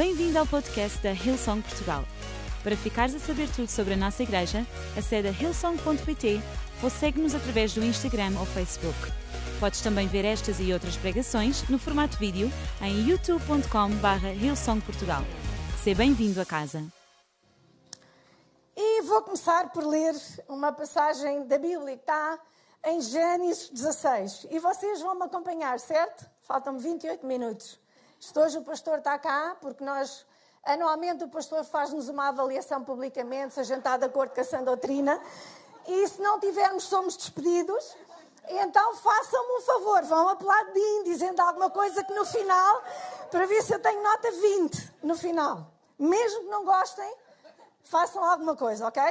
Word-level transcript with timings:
Bem-vindo 0.00 0.38
ao 0.38 0.46
podcast 0.46 0.98
da 1.02 1.12
Hillsong 1.12 1.60
Portugal. 1.60 2.04
Para 2.62 2.74
ficares 2.74 3.14
a 3.14 3.18
saber 3.18 3.50
tudo 3.54 3.68
sobre 3.68 3.92
a 3.92 3.96
nossa 3.98 4.22
igreja, 4.22 4.66
acede 4.96 5.28
a 5.28 5.30
hillsong.pt 5.30 6.40
ou 6.82 6.88
segue-nos 6.88 7.34
através 7.34 7.74
do 7.74 7.84
Instagram 7.84 8.32
ou 8.40 8.46
Facebook. 8.46 8.96
Podes 9.60 9.82
também 9.82 10.08
ver 10.08 10.24
estas 10.24 10.58
e 10.58 10.72
outras 10.72 10.96
pregações 10.96 11.68
no 11.68 11.78
formato 11.78 12.16
vídeo 12.16 12.50
em 12.80 13.10
youtube.com.br 13.10 14.26
hillsongportugal. 14.42 15.20
Seja 15.84 15.98
bem-vindo 15.98 16.40
a 16.40 16.46
casa. 16.46 16.82
E 18.74 19.02
vou 19.02 19.20
começar 19.20 19.70
por 19.70 19.84
ler 19.86 20.14
uma 20.48 20.72
passagem 20.72 21.46
da 21.46 21.58
Bíblia 21.58 21.98
que 21.98 22.02
está 22.04 22.38
em 22.86 23.02
Gênesis 23.02 23.68
16. 23.68 24.46
E 24.50 24.58
vocês 24.60 25.02
vão 25.02 25.14
me 25.14 25.24
acompanhar, 25.24 25.78
certo? 25.78 26.24
Faltam-me 26.40 26.80
28 26.80 27.26
minutos. 27.26 27.78
Hoje 28.36 28.58
o 28.58 28.62
pastor 28.62 28.98
está 28.98 29.18
cá 29.18 29.56
porque 29.62 29.82
nós, 29.82 30.26
anualmente, 30.62 31.24
o 31.24 31.28
pastor 31.28 31.64
faz-nos 31.64 32.08
uma 32.10 32.28
avaliação 32.28 32.84
publicamente, 32.84 33.54
se 33.54 33.60
a 33.60 33.62
gente 33.62 33.78
está 33.78 33.96
de 33.96 34.04
acordo 34.04 34.34
com 34.34 34.40
a 34.42 34.44
sã 34.44 34.62
doutrina. 34.62 35.18
E 35.86 36.06
se 36.06 36.20
não 36.20 36.38
tivermos, 36.38 36.84
somos 36.84 37.16
despedidos. 37.16 37.96
Então 38.46 38.94
façam-me 38.96 39.52
um 39.56 39.60
favor, 39.62 40.02
vão 40.02 40.28
aplaudir, 40.28 41.04
dizendo 41.04 41.40
alguma 41.40 41.70
coisa 41.70 42.04
que 42.04 42.12
no 42.12 42.26
final, 42.26 42.82
para 43.30 43.46
ver 43.46 43.62
se 43.62 43.74
eu 43.74 43.80
tenho 43.80 44.02
nota 44.02 44.30
20 44.30 44.94
no 45.02 45.16
final. 45.16 45.66
Mesmo 45.98 46.40
que 46.40 46.50
não 46.50 46.64
gostem, 46.64 47.16
façam 47.82 48.22
alguma 48.22 48.54
coisa, 48.54 48.86
ok? 48.86 49.02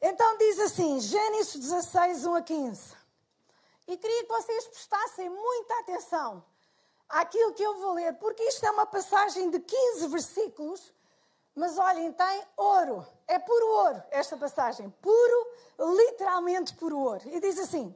Então 0.00 0.38
diz 0.38 0.60
assim, 0.60 1.00
Gênesis 1.00 1.56
16, 1.56 2.24
1 2.24 2.34
a 2.34 2.42
15. 2.42 2.96
E 3.88 3.96
queria 3.96 4.22
que 4.22 4.28
vocês 4.28 4.66
prestassem 4.68 5.28
muita 5.28 5.80
atenção 5.80 6.44
àquilo 7.10 7.52
que 7.52 7.62
eu 7.62 7.78
vou 7.78 7.92
ler, 7.94 8.14
porque 8.14 8.42
isto 8.44 8.64
é 8.64 8.70
uma 8.70 8.86
passagem 8.86 9.50
de 9.50 9.60
15 9.60 10.08
versículos, 10.08 10.92
mas 11.54 11.76
olhem, 11.78 12.12
tem 12.12 12.42
ouro, 12.56 13.06
é 13.26 13.38
puro 13.38 13.66
ouro 13.66 14.02
esta 14.10 14.36
passagem, 14.36 14.88
puro, 15.02 15.46
literalmente 15.78 16.74
puro 16.74 16.98
ouro. 16.98 17.22
E 17.26 17.40
diz 17.40 17.58
assim: 17.58 17.94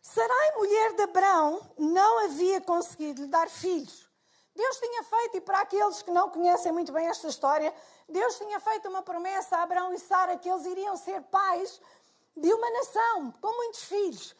Sarai, 0.00 0.52
mulher 0.56 0.92
de 0.92 1.02
Abraão, 1.02 1.60
não 1.78 2.24
havia 2.26 2.60
conseguido 2.60 3.22
lhe 3.22 3.28
dar 3.28 3.48
filhos. 3.48 4.04
Deus 4.54 4.76
tinha 4.76 5.02
feito, 5.02 5.38
e 5.38 5.40
para 5.40 5.60
aqueles 5.60 6.02
que 6.02 6.10
não 6.12 6.30
conhecem 6.30 6.70
muito 6.70 6.92
bem 6.92 7.08
esta 7.08 7.26
história, 7.26 7.74
Deus 8.08 8.36
tinha 8.38 8.60
feito 8.60 8.88
uma 8.88 9.02
promessa 9.02 9.56
a 9.56 9.62
Abraão 9.62 9.92
e 9.92 9.98
Sara 9.98 10.36
que 10.36 10.48
eles 10.48 10.64
iriam 10.66 10.96
ser 10.96 11.20
pais 11.22 11.80
de 12.36 12.52
uma 12.52 12.70
nação 12.70 13.32
com 13.40 13.56
muitos 13.56 13.82
filhos. 13.84 14.36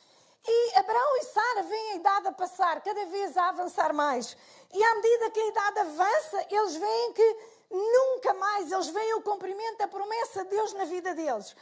E 0.47 0.79
Abraão 0.79 1.17
e 1.17 1.25
Sara 1.25 1.63
veem 1.63 1.93
a 1.93 1.97
idade 1.97 2.29
a 2.29 2.33
passar, 2.33 2.81
cada 2.83 3.07
vez 3.07 3.37
a 3.37 3.49
avançar 3.49 3.95
mais. 3.95 4.37
E 4.73 4.85
à 4.85 4.95
medida 4.97 5.31
que 5.31 5.41
a 5.41 5.47
idade 5.47 5.79
avança, 5.81 6.47
eles 6.51 6.77
veem 6.77 7.13
que 7.13 7.37
nunca 7.71 8.35
mais 8.35 8.71
eles 8.71 8.89
veem 8.89 9.15
o 9.15 9.23
cumprimento 9.23 9.79
da 9.79 9.89
promessa 9.89 10.45
de 10.45 10.51
Deus 10.51 10.73
na 10.75 10.85
vida 10.85 11.15
deles. 11.15 11.57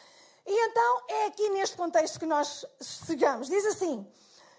E 0.44 0.66
então 0.66 1.03
é 1.08 1.27
aqui 1.27 1.48
neste 1.50 1.77
contexto 1.77 2.19
que 2.19 2.27
nós 2.27 2.66
chegamos. 3.06 3.48
Diz 3.48 3.64
assim: 3.66 4.05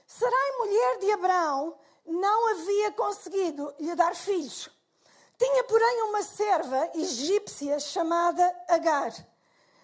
Sarai, 0.08 0.52
mulher 0.58 1.00
de 1.00 1.12
Abraão, 1.12 1.78
não 2.06 2.50
havia 2.50 2.92
conseguido 2.94 3.74
lhe 3.80 3.94
dar 3.94 4.16
filhos. 4.16 4.70
Tinha, 5.38 5.64
porém, 5.66 6.04
uma 6.04 6.24
serva 6.24 6.90
egípcia 6.96 7.80
chamada 7.80 8.44
Agar. 8.70 9.12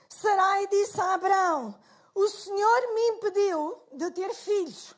Sarai 0.07 0.67
disse 0.67 0.99
a 1.01 1.13
Abraão: 1.15 1.75
o 2.13 2.27
Senhor 2.27 2.93
me 2.93 3.07
impediu 3.09 3.81
de 3.91 4.11
ter 4.11 4.33
filhos. 4.33 4.95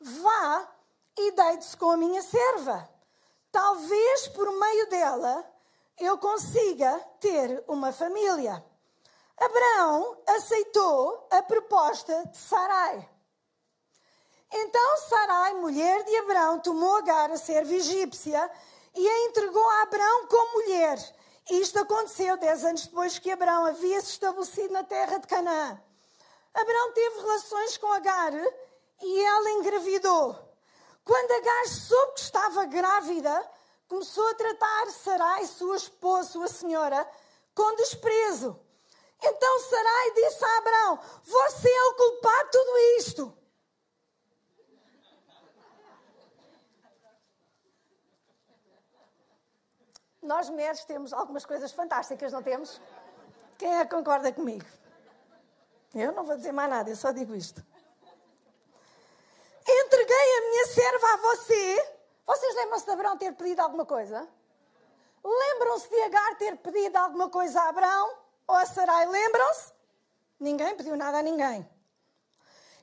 Vá 0.00 0.68
e 1.16 1.32
deite-se 1.32 1.76
com 1.76 1.90
a 1.90 1.96
minha 1.96 2.22
serva. 2.22 2.88
Talvez 3.50 4.28
por 4.28 4.50
meio 4.52 4.88
dela 4.88 5.44
eu 5.98 6.16
consiga 6.18 6.98
ter 7.20 7.64
uma 7.66 7.92
família. 7.92 8.64
Abraão 9.36 10.16
aceitou 10.26 11.26
a 11.30 11.42
proposta 11.42 12.26
de 12.26 12.38
Sarai. 12.38 13.08
Então 14.52 14.96
Sarai, 15.08 15.54
mulher 15.54 16.04
de 16.04 16.16
Abraão, 16.16 16.58
tomou 16.60 16.96
Agar, 16.96 17.30
a 17.30 17.36
serva 17.36 17.72
egípcia, 17.74 18.50
e 18.94 19.08
a 19.08 19.24
entregou 19.26 19.68
a 19.70 19.82
Abraão 19.82 20.26
como 20.26 20.52
mulher. 20.54 20.98
Isto 21.50 21.78
aconteceu 21.78 22.36
dez 22.36 22.64
anos 22.64 22.86
depois 22.86 23.18
que 23.18 23.30
Abraão 23.30 23.66
havia 23.66 24.00
se 24.00 24.10
estabelecido 24.10 24.72
na 24.72 24.84
terra 24.84 25.18
de 25.18 25.26
Canaã. 25.26 25.80
Abraão 26.60 26.92
teve 26.92 27.20
relações 27.20 27.76
com 27.76 27.92
Agar 27.92 28.32
e 29.02 29.24
ela 29.24 29.50
engravidou. 29.52 30.36
Quando 31.04 31.30
Agar 31.30 31.66
soube 31.68 32.14
que 32.14 32.20
estava 32.20 32.64
grávida, 32.66 33.50
começou 33.88 34.26
a 34.28 34.34
tratar 34.34 34.90
Sarai, 34.90 35.46
sua 35.46 35.76
esposa, 35.76 36.30
sua 36.30 36.48
senhora, 36.48 37.08
com 37.54 37.74
desprezo. 37.76 38.58
Então 39.22 39.58
Sarai 39.60 40.10
disse 40.12 40.44
a 40.44 40.58
Abraão: 40.58 41.00
Você 41.24 41.68
é 41.68 41.84
o 41.84 41.94
culpado 41.94 42.44
de 42.44 42.50
tudo 42.50 42.78
isto. 42.98 43.38
Nós 50.22 50.50
mulheres 50.50 50.84
temos 50.84 51.12
algumas 51.12 51.46
coisas 51.46 51.72
fantásticas, 51.72 52.32
não 52.32 52.42
temos? 52.42 52.80
Quem 53.56 53.74
é 53.74 53.84
que 53.84 53.94
concorda 53.94 54.30
comigo? 54.30 54.77
Eu 55.94 56.12
não 56.12 56.24
vou 56.24 56.36
dizer 56.36 56.52
mais 56.52 56.68
nada, 56.68 56.90
eu 56.90 56.96
só 56.96 57.12
digo 57.12 57.34
isto. 57.34 57.64
Entreguei 59.66 60.38
a 60.38 60.40
minha 60.40 60.66
serva 60.66 61.06
a 61.12 61.16
você. 61.16 61.94
Vocês 62.26 62.54
lembram-se 62.54 62.84
de 62.84 62.90
Abraão 62.90 63.18
ter 63.18 63.32
pedido 63.34 63.60
alguma 63.60 63.86
coisa? 63.86 64.28
Lembram-se 65.24 65.88
de 65.88 66.00
Agar 66.02 66.36
ter 66.36 66.56
pedido 66.56 66.96
alguma 66.96 67.28
coisa 67.28 67.60
a 67.60 67.68
Abraão 67.68 68.18
ou 68.46 68.54
a 68.54 68.66
Sarai? 68.66 69.06
Lembram-se? 69.06 69.72
Ninguém 70.38 70.76
pediu 70.76 70.96
nada 70.96 71.18
a 71.18 71.22
ninguém. 71.22 71.68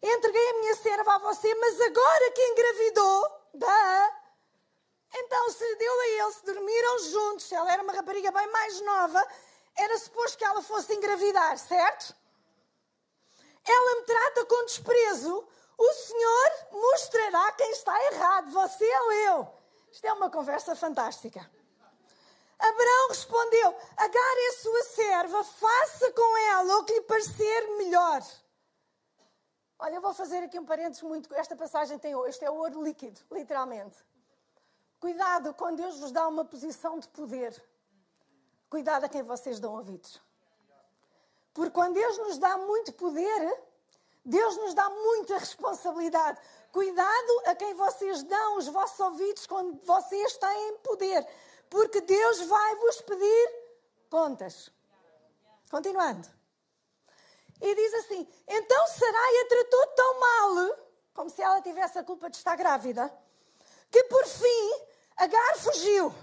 Entreguei 0.01 0.49
a 0.49 0.53
minha 0.59 0.75
serva 0.75 1.15
a 1.15 1.19
você, 1.19 1.53
mas 1.55 1.81
agora 1.81 2.31
que 2.31 2.41
engravidou, 2.41 3.41
da 3.53 4.21
então 5.17 5.49
se 5.51 5.75
deu 5.75 5.99
a 5.99 6.07
ele, 6.07 6.31
se 6.33 6.45
dormiram 6.45 6.99
juntos, 6.99 7.51
ela 7.51 7.71
era 7.71 7.81
uma 7.81 7.93
rapariga 7.93 8.31
bem 8.31 8.51
mais 8.51 8.81
nova, 8.81 9.25
era 9.77 9.97
suposto 9.97 10.37
que 10.37 10.43
ela 10.43 10.61
fosse 10.61 10.93
engravidar, 10.93 11.57
certo? 11.57 12.13
Ela 13.71 13.95
me 13.99 14.05
trata 14.05 14.45
com 14.45 14.65
desprezo, 14.65 15.47
o 15.77 15.93
Senhor 15.93 16.51
mostrará 16.71 17.51
quem 17.53 17.71
está 17.71 18.11
errado, 18.11 18.51
você 18.51 18.85
ou 18.99 19.11
eu. 19.11 19.47
Isto 19.91 20.05
é 20.05 20.13
uma 20.13 20.29
conversa 20.29 20.75
fantástica. 20.75 21.49
Abraão 22.59 23.09
respondeu: 23.09 23.75
Agar 23.97 24.37
é 24.37 24.51
sua 24.53 24.83
serva, 24.83 25.43
faça 25.43 26.11
com 26.11 26.37
ela 26.37 26.77
o 26.77 26.85
que 26.85 26.93
lhe 26.93 27.01
parecer 27.01 27.77
melhor. 27.77 28.21
Olha, 29.77 29.95
eu 29.95 30.01
vou 30.01 30.13
fazer 30.13 30.37
aqui 30.37 30.57
um 30.57 30.65
parênteses 30.65 31.03
muito. 31.03 31.33
Esta 31.33 31.55
passagem 31.55 31.99
tem 31.99 32.13
este 32.27 32.45
é 32.45 32.49
ouro 32.49 32.81
líquido, 32.81 33.19
literalmente. 33.31 33.97
Cuidado 34.99 35.53
quando 35.53 35.77
Deus 35.77 35.99
vos 35.99 36.11
dá 36.11 36.27
uma 36.27 36.45
posição 36.45 36.97
de 36.97 37.07
poder. 37.09 37.61
Cuidado 38.69 39.03
a 39.03 39.09
quem 39.09 39.21
vocês 39.21 39.59
dão 39.59 39.73
ouvidos. 39.73 40.21
Porque 41.55 41.71
quando 41.71 41.93
Deus 41.93 42.17
nos 42.19 42.37
dá 42.37 42.57
muito 42.57 42.91
poder, 42.93 43.63
Deus 44.23 44.57
nos 44.57 44.73
dá 44.73 44.89
muita 44.89 45.37
responsabilidade. 45.37 46.39
Cuidado 46.71 47.41
a 47.45 47.55
quem 47.55 47.73
vocês 47.73 48.21
dão 48.23 48.57
os 48.57 48.67
vossos 48.67 48.99
ouvidos 48.99 49.47
quando 49.47 49.79
vocês 49.85 50.37
têm 50.37 50.77
poder, 50.83 51.25
porque 51.69 52.01
Deus 52.01 52.41
vai 52.41 52.75
vos 52.75 53.01
pedir 53.01 53.53
contas. 54.09 54.69
Continuando. 55.71 56.27
E 57.61 57.73
diz 57.73 57.93
assim: 57.93 58.27
Então 58.47 58.87
Sarai 58.87 59.37
a 59.37 59.47
tratou 59.47 59.87
tão 59.95 60.19
mal, 60.19 60.77
como 61.13 61.29
se 61.29 61.41
ela 61.41 61.61
tivesse 61.61 61.97
a 61.97 62.03
culpa 62.03 62.29
de 62.29 62.35
estar 62.35 62.57
grávida, 62.57 63.11
que 63.89 64.03
por 64.03 64.25
fim 64.27 64.85
Agar 65.17 65.57
fugiu. 65.57 66.13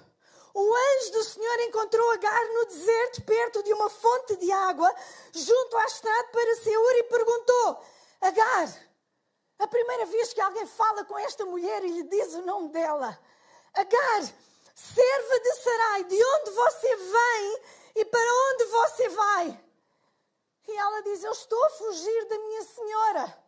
O 0.55 0.75
anjo 0.75 1.13
do 1.13 1.25
Senhor 1.25 1.61
encontrou 1.61 2.11
Agar 2.11 2.45
no 2.49 2.67
deserto, 2.67 3.23
perto 3.23 3.63
de 3.63 3.73
uma 3.73 3.89
fonte 3.89 4.37
de 4.37 4.53
água, 4.53 4.95
junto 5.33 5.77
à 5.79 5.85
estrada 5.85 6.29
para 6.29 6.57
Seur, 6.57 6.97
e 6.97 7.03
perguntou: 7.05 7.85
Agar, 8.21 8.69
a 9.59 9.67
primeira 9.67 10.07
vez 10.07 10.33
que 10.33 10.41
alguém 10.41 10.67
fala 10.67 11.05
com 11.05 11.19
esta 11.19 11.47
mulher 11.47 11.83
e 11.85 11.89
lhe 11.89 12.03
diz 12.05 12.35
o 12.35 12.43
nome 12.43 12.69
dela, 12.69 13.19
Agar, 13.75 14.23
serva 14.75 15.41
de 15.41 15.53
Sarai, 15.55 16.05
de 16.05 16.25
onde 16.25 16.51
você 16.51 16.97
vem 16.97 17.63
e 17.97 18.05
para 18.05 18.35
onde 18.51 18.65
você 18.65 19.09
vai? 19.11 19.65
E 20.69 20.77
ela 20.77 21.03
diz: 21.03 21.25
Eu 21.25 21.33
estou 21.33 21.65
a 21.65 21.71
fugir 21.71 22.29
da 22.29 22.39
minha 22.39 22.63
senhora. 22.63 23.42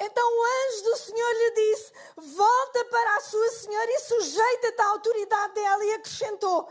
Então 0.00 0.26
o 0.26 0.44
anjo 0.44 0.84
do 0.84 0.96
Senhor 0.96 1.32
lhe 1.32 1.50
disse: 1.50 1.92
Volta 2.16 2.84
para 2.86 3.16
a 3.16 3.20
sua 3.20 3.50
senhora 3.50 3.90
e 3.90 4.00
sujeita-te 4.00 4.80
à 4.80 4.88
autoridade 4.88 5.54
dela. 5.54 5.84
E 5.84 5.92
acrescentou: 5.92 6.68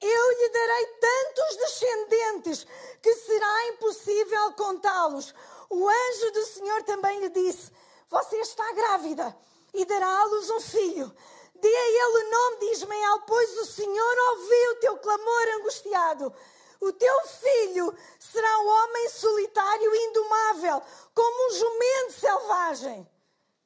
Eu 0.00 0.30
lhe 0.32 0.48
darei 0.48 0.86
tantos 0.86 1.56
descendentes 1.56 2.66
que 3.00 3.14
será 3.14 3.68
impossível 3.68 4.52
contá-los. 4.54 5.32
O 5.70 5.88
anjo 5.88 6.30
do 6.32 6.46
Senhor 6.46 6.82
também 6.82 7.20
lhe 7.20 7.28
disse: 7.28 7.70
Você 8.10 8.36
está 8.38 8.72
grávida 8.72 9.36
e 9.72 9.84
dará 9.84 10.08
à 10.08 10.24
luz 10.24 10.50
um 10.50 10.60
filho. 10.60 11.14
Dê 11.54 11.68
a 11.68 11.88
ele 11.88 12.26
o 12.26 12.30
nome 12.30 12.58
de 12.58 12.72
Ismael, 12.72 13.20
pois 13.20 13.58
o 13.58 13.66
Senhor 13.66 14.18
ouviu 14.30 14.70
o 14.72 14.80
teu 14.80 14.96
clamor 14.98 15.48
angustiado. 15.60 16.34
O 16.80 16.92
teu 16.92 17.26
filho 17.26 17.96
será 18.18 18.58
um 18.60 18.68
homem 18.68 19.08
solitário 19.08 19.94
e 19.94 20.06
indomável, 20.06 20.82
como 21.14 21.48
um 21.48 21.54
jumento 21.54 22.12
selvagem. 22.12 23.10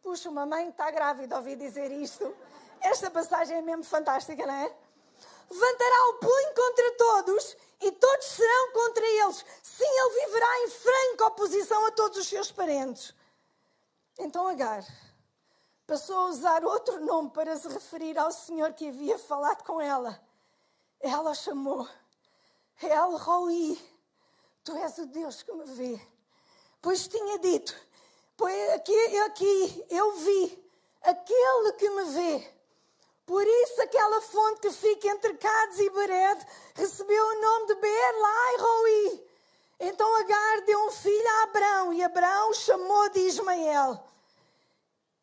Puxa, 0.03 0.31
uma 0.31 0.47
mãe 0.47 0.69
está 0.69 0.91
grávida, 0.91 1.37
ouvi 1.37 1.57
dizer 1.57 1.91
isto. 1.91 2.35
Esta 2.81 3.11
passagem 3.11 3.59
é 3.59 3.63
mesmo 3.63 3.85
fantástica, 3.85 4.47
não 4.47 4.55
é? 4.55 4.73
Levantará 5.51 6.09
o 6.11 6.15
punho 6.15 6.55
contra 6.55 6.93
todos 6.93 7.57
e 7.81 7.93
todos 7.93 8.27
serão 8.27 8.73
contra 8.73 9.05
eles. 9.05 9.45
Sim, 9.63 9.85
ele 9.85 10.27
viverá 10.27 10.61
em 10.61 10.69
franca 10.71 11.27
oposição 11.27 11.87
a 11.87 11.91
todos 11.93 12.19
os 12.19 12.29
seus 12.29 12.53
parentes. 12.53 13.15
Então 14.19 14.47
Agar 14.49 14.85
passou 15.87 16.17
a 16.19 16.27
usar 16.27 16.65
outro 16.65 17.01
nome 17.01 17.31
para 17.31 17.57
se 17.57 17.67
referir 17.69 18.19
ao 18.19 18.31
Senhor 18.31 18.75
que 18.75 18.89
havia 18.89 19.19
falado 19.19 19.65
com 19.65 19.81
ela. 19.81 20.21
Ela 21.01 21.35
chamou 21.35 21.89
El 22.83 23.17
Roi, 23.17 23.77
tu 24.63 24.77
és 24.77 24.99
o 24.99 25.07
Deus 25.07 25.43
que 25.43 25.53
me 25.53 25.65
vê. 25.65 26.01
Pois 26.81 27.09
tinha 27.09 27.39
dito, 27.39 27.75
pois 28.37 28.71
aqui, 28.71 29.19
aqui 29.21 29.87
eu 29.91 30.13
vi 30.19 30.71
aquele 31.03 31.73
que 31.73 31.91
me 31.91 32.05
vê. 32.05 32.59
Por 33.27 33.47
isso 33.47 33.83
aquela 33.83 34.21
fonte 34.21 34.61
que 34.61 34.71
fica 34.71 35.09
entre 35.09 35.35
Cades 35.35 35.79
e 35.81 35.91
Bered 35.91 36.47
recebeu 36.75 37.27
o 37.27 37.41
nome 37.41 37.67
de 37.67 37.75
Beer 37.75 38.21
Lai 38.21 38.57
Roi. 38.57 39.29
Então 39.81 40.17
Agar 40.17 40.61
deu 40.63 40.87
um 40.87 40.91
filho 40.91 41.29
a 41.29 41.43
Abrão 41.43 41.93
e 41.93 42.03
Abrão 42.03 42.55
chamou 42.55 43.11
de 43.11 43.21
Ismael. 43.21 44.03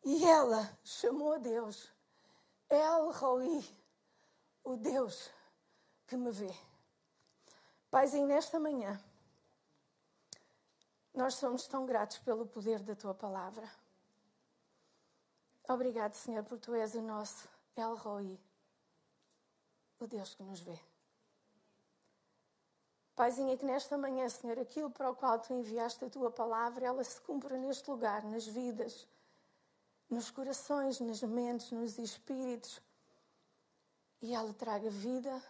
E 0.04 0.24
ela 0.24 0.70
chamou 0.84 1.32
a 1.32 1.38
Deus 1.38 1.90
El 2.68 3.10
Roi, 3.10 3.64
o 4.62 4.76
Deus 4.76 5.30
que 6.06 6.16
me 6.16 6.30
vê. 6.30 6.65
Paizinho, 7.90 8.26
nesta 8.26 8.58
manhã, 8.58 9.00
nós 11.14 11.34
somos 11.34 11.66
tão 11.66 11.86
gratos 11.86 12.18
pelo 12.18 12.46
poder 12.46 12.80
da 12.80 12.94
tua 12.94 13.14
palavra. 13.14 13.70
Obrigado, 15.68 16.14
Senhor, 16.14 16.44
porque 16.44 16.66
tu 16.66 16.74
és 16.74 16.94
o 16.94 17.02
nosso 17.02 17.48
El 17.76 17.94
Roi, 17.94 18.38
o 19.98 20.06
Deus 20.06 20.34
que 20.34 20.42
nos 20.42 20.60
vê. 20.60 20.78
Paizinho, 23.14 23.56
que 23.56 23.64
nesta 23.64 23.96
manhã, 23.96 24.28
Senhor, 24.28 24.58
aquilo 24.58 24.90
para 24.90 25.10
o 25.10 25.16
qual 25.16 25.38
tu 25.38 25.52
enviaste 25.52 26.04
a 26.04 26.10
tua 26.10 26.30
palavra, 26.30 26.84
ela 26.84 27.02
se 27.02 27.20
cumpra 27.22 27.56
neste 27.56 27.90
lugar, 27.90 28.22
nas 28.24 28.46
vidas 28.46 29.08
nos 30.08 30.30
corações, 30.30 31.00
nas 31.00 31.22
mentes, 31.22 31.70
nos 31.72 31.98
espíritos. 31.98 32.80
E 34.22 34.34
ela 34.34 34.52
traga 34.54 34.88
vida, 34.88 35.42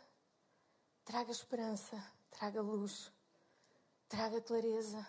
traga 1.05 1.31
esperança, 1.31 2.03
traga 2.39 2.61
luz, 2.61 3.11
traga 4.09 4.41
clareza, 4.41 5.07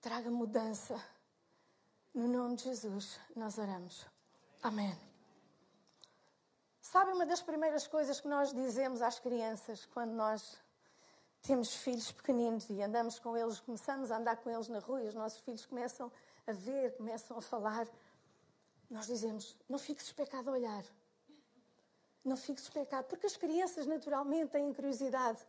traga 0.00 0.30
mudança. 0.30 0.96
No 2.14 2.26
nome 2.28 2.56
de 2.56 2.64
Jesus, 2.64 3.20
nós 3.36 3.58
oramos. 3.58 4.06
Amém. 4.62 4.98
Sabe 6.80 7.12
uma 7.12 7.24
das 7.24 7.40
primeiras 7.40 7.86
coisas 7.86 8.20
que 8.20 8.28
nós 8.28 8.52
dizemos 8.52 9.00
às 9.00 9.18
crianças 9.18 9.86
quando 9.86 10.12
nós 10.12 10.58
temos 11.42 11.74
filhos 11.74 12.10
pequeninos 12.12 12.68
e 12.70 12.82
andamos 12.82 13.18
com 13.18 13.36
eles, 13.36 13.60
começamos 13.60 14.10
a 14.10 14.16
andar 14.16 14.36
com 14.36 14.50
eles 14.50 14.68
na 14.68 14.78
rua 14.78 15.02
e 15.02 15.08
os 15.08 15.14
nossos 15.14 15.40
filhos 15.40 15.66
começam 15.66 16.10
a 16.46 16.52
ver, 16.52 16.96
começam 16.96 17.36
a 17.38 17.42
falar 17.42 17.86
nós 18.92 19.06
dizemos: 19.06 19.56
não 19.66 19.78
fixes 19.78 20.12
pecado 20.12 20.50
a 20.50 20.52
olhar. 20.52 20.84
Não 22.22 22.36
fixes 22.36 22.68
pecado. 22.68 23.06
Porque 23.06 23.26
as 23.26 23.36
crianças 23.36 23.86
naturalmente 23.86 24.50
têm 24.50 24.72
curiosidade. 24.72 25.40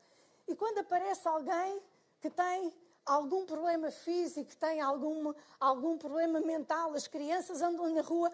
E 0.48 0.56
quando 0.56 0.80
aparece 0.80 1.28
alguém 1.28 1.82
que 2.22 2.30
tem 2.30 2.74
algum 3.06 3.46
problema 3.46 3.92
físico, 3.92 4.50
que 4.50 4.58
tem 4.58 4.82
algum, 4.82 5.34
algum 5.60 5.98
problema 5.98 6.40
mental, 6.40 6.94
as 6.94 7.08
crianças 7.08 7.62
andam 7.62 7.90
na 7.90 8.02
rua 8.02 8.32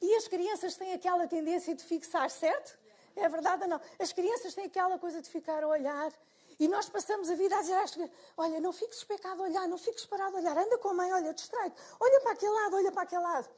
e 0.00 0.14
as 0.16 0.26
crianças 0.28 0.76
têm 0.76 0.92
aquela 0.92 1.26
tendência 1.26 1.74
de 1.74 1.84
fixar, 1.84 2.28
certo? 2.30 2.78
É 3.14 3.28
verdade 3.28 3.62
ou 3.62 3.68
não? 3.68 3.80
As 3.98 4.12
crianças 4.12 4.54
têm 4.54 4.66
aquela 4.66 4.98
coisa 4.98 5.20
de 5.20 5.28
ficar 5.28 5.62
a 5.62 5.68
olhar. 5.68 6.12
E 6.58 6.68
nós 6.68 6.88
passamos 6.88 7.30
a 7.30 7.34
vida 7.34 7.56
a 7.56 7.60
dizer 7.60 7.74
às 7.74 7.90
crianças: 7.90 8.16
Olha, 8.36 8.60
não 8.60 8.72
fiques 8.72 9.02
pecado 9.04 9.42
a 9.42 9.46
olhar, 9.46 9.68
não 9.68 9.78
fiques 9.78 10.04
parado 10.06 10.36
a 10.36 10.40
olhar, 10.40 10.56
anda 10.56 10.78
com 10.78 10.88
a 10.88 10.94
mãe, 10.94 11.12
olha, 11.12 11.32
distrai 11.32 11.72
olha 12.00 12.20
para 12.20 12.32
aquele 12.32 12.52
lado, 12.52 12.76
olha 12.76 12.92
para 12.92 13.02
aquele 13.02 13.22
lado. 13.22 13.48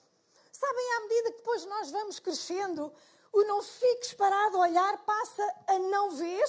Sabem, 0.52 0.92
à 0.96 1.00
medida 1.00 1.32
que 1.32 1.38
depois 1.38 1.64
nós 1.64 1.90
vamos 1.90 2.18
crescendo, 2.18 2.92
o 3.32 3.42
não 3.44 3.62
fiques 3.62 4.14
parado 4.14 4.56
a 4.56 4.60
olhar 4.60 4.98
passa 5.04 5.54
a 5.66 5.78
não 5.78 6.10
ver. 6.12 6.44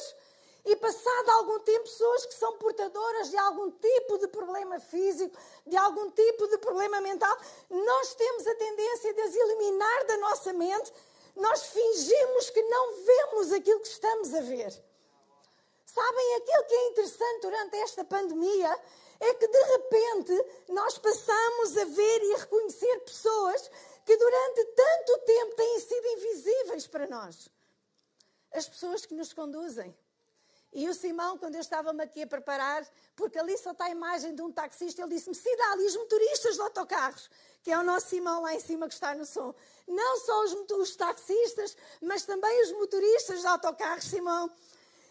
E 0.66 0.76
passado 0.78 1.30
algum 1.30 1.60
tempo, 1.60 1.84
pessoas 1.84 2.26
que 2.26 2.34
são 2.34 2.58
portadoras 2.58 3.30
de 3.30 3.38
algum 3.38 3.70
tipo 3.70 4.18
de 4.18 4.28
problema 4.28 4.80
físico, 4.80 5.38
de 5.66 5.78
algum 5.78 6.10
tipo 6.10 6.48
de 6.48 6.58
problema 6.58 7.00
mental, 7.02 7.38
nós 7.70 8.16
temos 8.16 8.48
a 8.48 8.56
tendência 8.56 9.14
de 9.14 9.22
as 9.22 9.36
eliminar 9.36 10.06
da 10.06 10.18
nossa 10.18 10.54
mente. 10.54 10.92
Nós 11.36 11.68
fingimos 11.68 12.50
que 12.50 12.62
não 12.64 12.96
vemos 12.96 13.52
aquilo 13.52 13.80
que 13.80 13.90
estamos 13.90 14.34
a 14.34 14.42
ver. 14.42 14.84
Sabem, 15.86 16.36
aquilo 16.36 16.64
que 16.66 16.74
é 16.74 16.88
interessante 16.88 17.42
durante 17.42 17.76
esta 17.78 18.04
pandemia 18.04 18.80
é 19.20 19.34
que 19.36 19.48
de 19.48 19.64
repente 19.64 20.46
nós 20.70 20.98
passamos 20.98 21.78
a 21.78 21.86
ver 21.86 22.24
e 22.24 22.34
a 22.34 22.38
reconhecer 22.38 23.00
pessoas 23.02 23.70
que 24.04 24.18
durante 24.18 24.66
tanto 24.66 25.18
tempo 25.20 25.56
têm 25.56 25.80
sido 25.80 26.08
invisíveis 26.08 26.88
para 26.88 27.08
nós. 27.08 27.50
As 28.52 28.68
pessoas 28.68 29.06
que 29.06 29.14
nos 29.14 29.32
conduzem. 29.32 29.96
E 30.78 30.90
o 30.90 30.94
Simão, 30.94 31.38
quando 31.38 31.56
eu 31.56 31.62
estava-me 31.62 32.04
aqui 32.04 32.24
a 32.24 32.28
preparar, 32.28 32.86
porque 33.16 33.40
ali 33.40 33.58
só 33.58 33.72
está 33.72 33.86
a 33.86 33.90
imagem 33.90 34.36
de 34.36 34.42
um 34.42 34.52
taxista, 34.52 35.02
ele 35.02 35.16
disse-me: 35.16 35.34
Cidade, 35.34 35.84
os 35.84 35.96
motoristas 35.96 36.56
de 36.56 36.62
autocarros, 36.62 37.30
que 37.64 37.72
é 37.72 37.80
o 37.80 37.84
nosso 37.84 38.10
Simão 38.10 38.42
lá 38.42 38.54
em 38.54 38.60
cima 38.60 38.86
que 38.86 38.94
está 38.94 39.16
no 39.16 39.26
som. 39.26 39.56
Não 39.88 40.20
só 40.20 40.44
os, 40.44 40.54
os 40.72 40.96
taxistas, 40.98 41.78
mas 42.02 42.26
também 42.26 42.62
os 42.64 42.74
motoristas 42.74 43.40
de 43.40 43.48
autocarros, 43.48 44.04
Simão. 44.04 44.52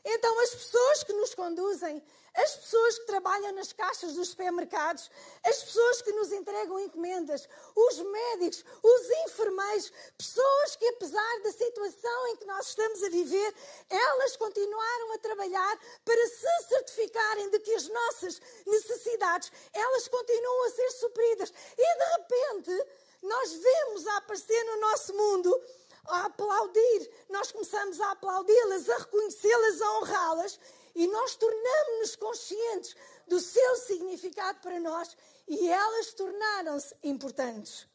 Então, 0.05 0.39
as 0.43 0.51
pessoas 0.51 1.03
que 1.03 1.15
nos 1.15 1.35
conduzem, 1.35 2.03
as 2.35 2.57
pessoas 2.57 2.99
que 2.99 3.07
trabalham 3.07 3.53
nas 3.53 3.73
caixas 3.73 4.15
dos 4.15 4.31
supermercados, 4.31 5.09
as 5.45 5.63
pessoas 5.63 6.03
que 6.03 6.13
nos 6.13 6.33
entregam 6.33 6.81
encomendas, 6.81 7.49
os 7.77 7.99
médicos, 7.99 8.65
os 8.83 9.11
enfermeiros, 9.27 9.93
pessoas 10.19 10.77
que, 10.77 10.87
apesar 10.89 11.41
da 11.43 11.53
situação 11.53 12.27
em 12.29 12.37
que 12.37 12.45
nós 12.45 12.69
estamos 12.69 13.03
a 13.05 13.09
viver, 13.09 13.55
elas 13.89 14.37
continuaram 14.37 15.13
a 15.13 15.19
trabalhar 15.19 15.79
para 16.05 16.27
se 16.27 16.69
certificarem 16.69 17.51
de 17.51 17.61
que 17.61 17.75
as 17.75 17.89
nossas 17.89 18.41
necessidades, 18.67 19.53
elas 19.73 20.09
continuam 20.09 20.65
a 20.65 20.71
ser 20.71 20.91
supridas. 20.91 21.53
E, 21.79 21.99
de 21.99 22.05
repente, 22.17 22.87
nós 23.23 23.53
vemos 23.53 24.07
a 24.09 24.17
aparecer 24.17 24.65
no 24.65 24.81
nosso 24.81 25.15
mundo 25.15 25.65
a 26.07 26.27
aplaudir, 26.27 27.11
nós 27.31 27.51
começamos 27.51 27.99
a 28.01 28.11
aplaudi-las, 28.11 28.91
a 28.91 28.99
reconhecê-las, 28.99 29.81
a 29.81 29.99
honrá-las 29.99 30.61
e 30.95 31.07
nós 31.07 31.35
tornamos-nos 31.37 32.17
conscientes 32.17 32.97
do 33.27 33.41
seu 33.41 33.77
significado 33.77 34.61
para 34.61 34.79
nós 34.79 35.17
e 35.49 35.69
elas 35.69 36.13
tornaram-se 36.15 36.95
importantes. 37.03 37.89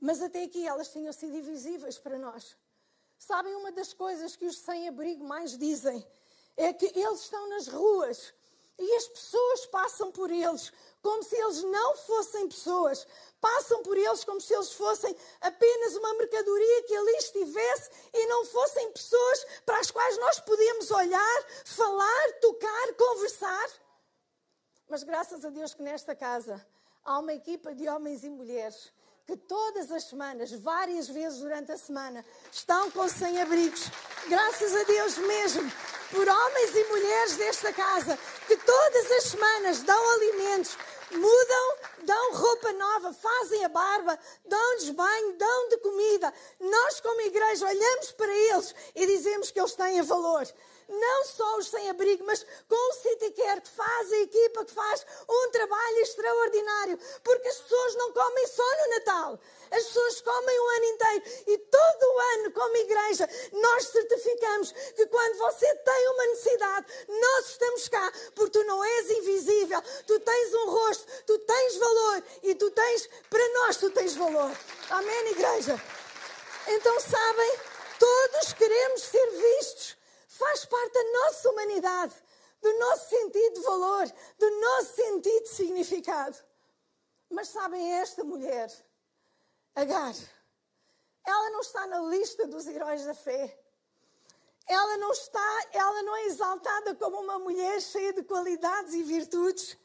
Mas 0.00 0.22
até 0.22 0.44
aqui 0.44 0.66
elas 0.66 0.90
tinham 0.90 1.12
sido 1.12 1.36
invisíveis 1.36 1.98
para 1.98 2.18
nós. 2.18 2.56
Sabem, 3.18 3.54
uma 3.54 3.72
das 3.72 3.92
coisas 3.92 4.36
que 4.36 4.46
os 4.46 4.58
sem-abrigo 4.58 5.24
mais 5.24 5.56
dizem 5.56 6.06
é 6.56 6.72
que 6.72 6.86
eles 6.86 7.20
estão 7.20 7.48
nas 7.48 7.68
ruas 7.68 8.34
e 8.78 8.96
as 8.96 9.08
pessoas 9.08 9.66
passam 9.66 10.12
por 10.12 10.30
eles 10.30 10.72
como 11.04 11.22
se 11.22 11.36
eles 11.36 11.62
não 11.62 11.94
fossem 11.98 12.48
pessoas, 12.48 13.06
passam 13.38 13.82
por 13.82 13.94
eles 13.94 14.24
como 14.24 14.40
se 14.40 14.54
eles 14.54 14.72
fossem 14.72 15.14
apenas 15.38 15.94
uma 15.96 16.14
mercadoria 16.14 16.82
que 16.84 16.96
ali 16.96 17.16
estivesse 17.18 17.90
e 18.10 18.26
não 18.26 18.46
fossem 18.46 18.90
pessoas 18.90 19.46
para 19.66 19.78
as 19.80 19.90
quais 19.90 20.16
nós 20.18 20.40
podemos 20.40 20.90
olhar, 20.90 21.46
falar, 21.66 22.32
tocar, 22.40 22.94
conversar. 22.94 23.68
Mas 24.88 25.02
graças 25.02 25.44
a 25.44 25.50
Deus 25.50 25.74
que 25.74 25.82
nesta 25.82 26.16
casa 26.16 26.66
há 27.04 27.18
uma 27.18 27.34
equipa 27.34 27.74
de 27.74 27.86
homens 27.86 28.24
e 28.24 28.30
mulheres 28.30 28.90
que 29.26 29.36
todas 29.36 29.90
as 29.90 30.04
semanas, 30.04 30.52
várias 30.52 31.08
vezes 31.08 31.38
durante 31.38 31.72
a 31.72 31.78
semana, 31.78 32.24
estão 32.52 32.90
com 32.90 33.08
sem-abrigos. 33.08 33.90
Graças 34.28 34.74
a 34.74 34.84
Deus 34.84 35.18
mesmo, 35.18 35.72
por 36.10 36.28
homens 36.28 36.76
e 36.76 36.84
mulheres 36.84 37.36
desta 37.36 37.72
casa, 37.72 38.18
que 38.46 38.56
todas 38.56 39.10
as 39.12 39.24
semanas 39.24 39.82
dão 39.82 40.10
alimentos, 40.14 40.76
mudam 41.10 41.94
dão 42.04 42.34
roupa 42.34 42.72
nova, 42.72 43.12
fazem 43.12 43.64
a 43.64 43.68
barba, 43.68 44.18
dão-lhes 44.44 44.90
banho, 44.90 45.36
dão 45.36 45.68
de 45.68 45.78
comida. 45.78 46.32
Nós, 46.60 47.00
como 47.00 47.20
igreja, 47.22 47.66
olhamos 47.66 48.12
para 48.12 48.32
eles 48.32 48.74
e 48.94 49.06
dizemos 49.06 49.50
que 49.50 49.58
eles 49.58 49.74
têm 49.74 50.02
valor 50.02 50.46
não 50.88 51.24
só 51.24 51.58
os 51.58 51.68
sem-abrigo, 51.68 52.24
mas 52.24 52.44
com 52.68 52.90
o 52.90 52.94
City 52.94 53.30
Care, 53.32 53.60
que 53.60 53.70
faz 53.70 54.12
a 54.12 54.18
equipa 54.18 54.64
que 54.64 54.72
faz 54.72 55.06
um 55.28 55.50
trabalho 55.50 55.98
extraordinário, 55.98 56.98
porque 57.22 57.48
as 57.48 57.58
pessoas 57.58 57.94
não 57.96 58.12
comem 58.12 58.46
só 58.46 58.62
no 58.62 58.90
Natal, 58.90 59.40
as 59.70 59.84
pessoas 59.84 60.20
comem 60.20 60.60
o 60.60 60.68
ano 60.68 60.84
inteiro. 60.84 61.24
E 61.48 61.58
todo 61.58 62.02
o 62.02 62.18
ano, 62.34 62.52
como 62.52 62.76
igreja, 62.76 63.28
nós 63.52 63.88
certificamos 63.88 64.72
que 64.72 65.06
quando 65.06 65.38
você 65.38 65.74
tem 65.74 66.08
uma 66.08 66.26
necessidade, 66.26 66.86
nós 67.08 67.46
estamos 67.48 67.88
cá, 67.88 68.12
porque 68.34 68.58
tu 68.58 68.64
não 68.64 68.84
és 68.84 69.10
invisível, 69.10 69.82
tu 70.06 70.20
tens 70.20 70.54
um 70.54 70.70
rosto, 70.70 71.06
tu 71.26 71.38
tens 71.40 71.76
valor. 71.76 72.22
E 72.42 72.54
tu 72.54 72.70
tens, 72.70 73.08
para 73.28 73.48
nós, 73.54 73.76
tu 73.76 73.90
tens 73.90 74.14
valor. 74.14 74.50
Amém, 74.90 75.30
igreja? 75.30 75.80
Então, 76.68 77.00
sabem, 77.00 77.58
todos 77.98 78.52
queremos 78.52 79.02
ser 79.02 79.30
vistos 79.30 80.03
faz 80.38 80.64
parte 80.64 80.92
da 80.92 81.04
nossa 81.12 81.50
humanidade, 81.50 82.14
do 82.60 82.78
nosso 82.78 83.08
sentido 83.08 83.54
de 83.54 83.60
valor, 83.60 84.12
do 84.38 84.60
nosso 84.60 84.94
sentido 84.94 85.42
de 85.42 85.48
significado. 85.48 86.36
Mas 87.30 87.48
sabem, 87.48 87.92
esta 87.94 88.22
mulher, 88.22 88.70
Agar, 89.74 90.14
ela 91.26 91.50
não 91.50 91.60
está 91.60 91.84
na 91.88 91.98
lista 92.02 92.46
dos 92.46 92.64
heróis 92.68 93.04
da 93.04 93.12
fé. 93.14 93.58
Ela 94.68 94.96
não 94.98 95.10
está, 95.10 95.66
ela 95.72 96.02
não 96.04 96.16
é 96.16 96.26
exaltada 96.26 96.94
como 96.94 97.20
uma 97.20 97.40
mulher 97.40 97.80
cheia 97.82 98.12
de 98.12 98.22
qualidades 98.22 98.94
e 98.94 99.02
virtudes. 99.02 99.76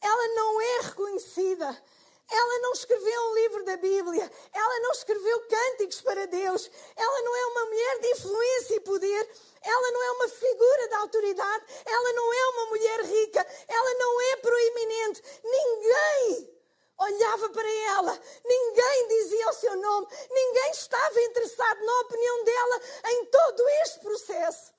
Ela 0.00 0.34
não 0.34 0.60
é 0.60 0.80
reconhecida. 0.80 1.82
Ela 2.30 2.58
não 2.58 2.72
escreveu 2.72 3.22
um 3.22 3.34
livro 3.34 3.64
da 3.64 3.76
Bíblia. 3.76 4.32
Ela 4.52 4.80
não 4.80 4.90
escreveu 4.90 5.46
cânticos 5.46 6.00
para 6.00 6.26
Deus. 6.26 6.68
Ela 6.96 7.22
não 7.22 7.36
é 7.36 7.46
uma 7.46 7.64
mulher 7.66 8.00
de 8.00 8.06
influência 8.08 8.74
e 8.74 8.80
poder. 8.80 9.30
Ela 9.62 9.90
não 9.90 10.02
é 10.02 10.10
uma 10.12 10.28
figura 10.28 10.88
de 10.88 10.94
autoridade, 10.94 11.64
ela 11.84 12.12
não 12.12 12.32
é 12.32 12.48
uma 12.48 12.66
mulher 12.66 13.00
rica, 13.04 13.46
ela 13.66 13.94
não 13.94 14.20
é 14.20 14.36
proeminente. 14.36 15.22
Ninguém 15.44 16.58
olhava 16.98 17.48
para 17.50 17.70
ela, 17.96 18.20
ninguém 18.44 19.08
dizia 19.08 19.48
o 19.48 19.52
seu 19.52 19.76
nome, 19.76 20.06
ninguém 20.30 20.70
estava 20.72 21.20
interessado 21.22 21.84
na 21.84 22.00
opinião 22.00 22.44
dela 22.44 22.80
em 23.06 23.24
todo 23.26 23.68
este 23.82 24.00
processo. 24.00 24.72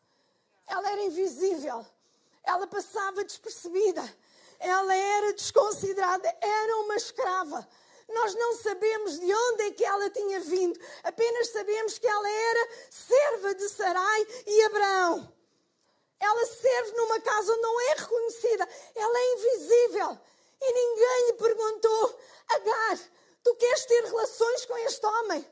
Ela 0.68 0.92
era 0.92 1.02
invisível, 1.02 1.86
ela 2.44 2.68
passava 2.68 3.24
despercebida, 3.24 4.04
ela 4.60 4.94
era 4.94 5.34
desconsiderada, 5.34 6.38
era 6.42 6.78
uma 6.78 6.96
escrava. 6.96 7.68
Nós 8.10 8.34
não 8.34 8.58
sabemos 8.58 9.20
de 9.20 9.34
onde 9.34 9.64
é 9.64 9.72
que 9.72 9.86
ela 9.86 10.10
tinha 10.10 10.40
vindo, 10.40 10.80
apenas 11.04 11.50
sabemos 11.50 12.00
que 12.00 12.08
ela 12.08 12.30
era 12.30 12.70
serva 12.90 13.54
de 13.54 13.70
Sarai 13.70 14.28
e 14.48 14.62
Abraão. 14.64 15.34
Ela 16.20 16.46
serve 16.46 16.92
numa 16.94 17.22
casa 17.22 17.52
onde 17.52 17.62
não 17.62 17.82
é 17.82 17.94
reconhecida, 17.94 18.68
ela 18.96 19.20
é 19.20 19.34
invisível. 19.34 20.20
E 20.62 20.74
ninguém 20.74 21.28
lhe 21.28 21.34
perguntou: 21.34 22.20
Agar, 22.50 23.00
tu 23.44 23.56
queres 23.56 23.86
ter 23.86 24.04
relações 24.04 24.66
com 24.66 24.78
este 24.80 25.06
homem? 25.06 25.46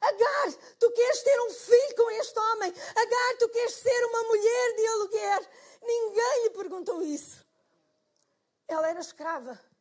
Agar, 0.00 0.52
tu 0.78 0.90
queres 0.92 1.22
ter 1.22 1.40
um 1.42 1.50
filho 1.50 1.96
com 1.96 2.10
este 2.10 2.38
homem? 2.38 2.74
Agar, 2.94 3.36
tu 3.38 3.48
queres 3.48 3.74
ser 3.74 4.04
uma 4.06 4.22
mulher 4.24 4.76
de 4.76 4.86
aluguer? 4.86 5.50
Ninguém 5.82 6.42
lhe 6.44 6.50
perguntou 6.50 7.02
isso. 7.02 7.44
Ela 8.68 8.90
era 8.90 9.00
escrava 9.00 9.71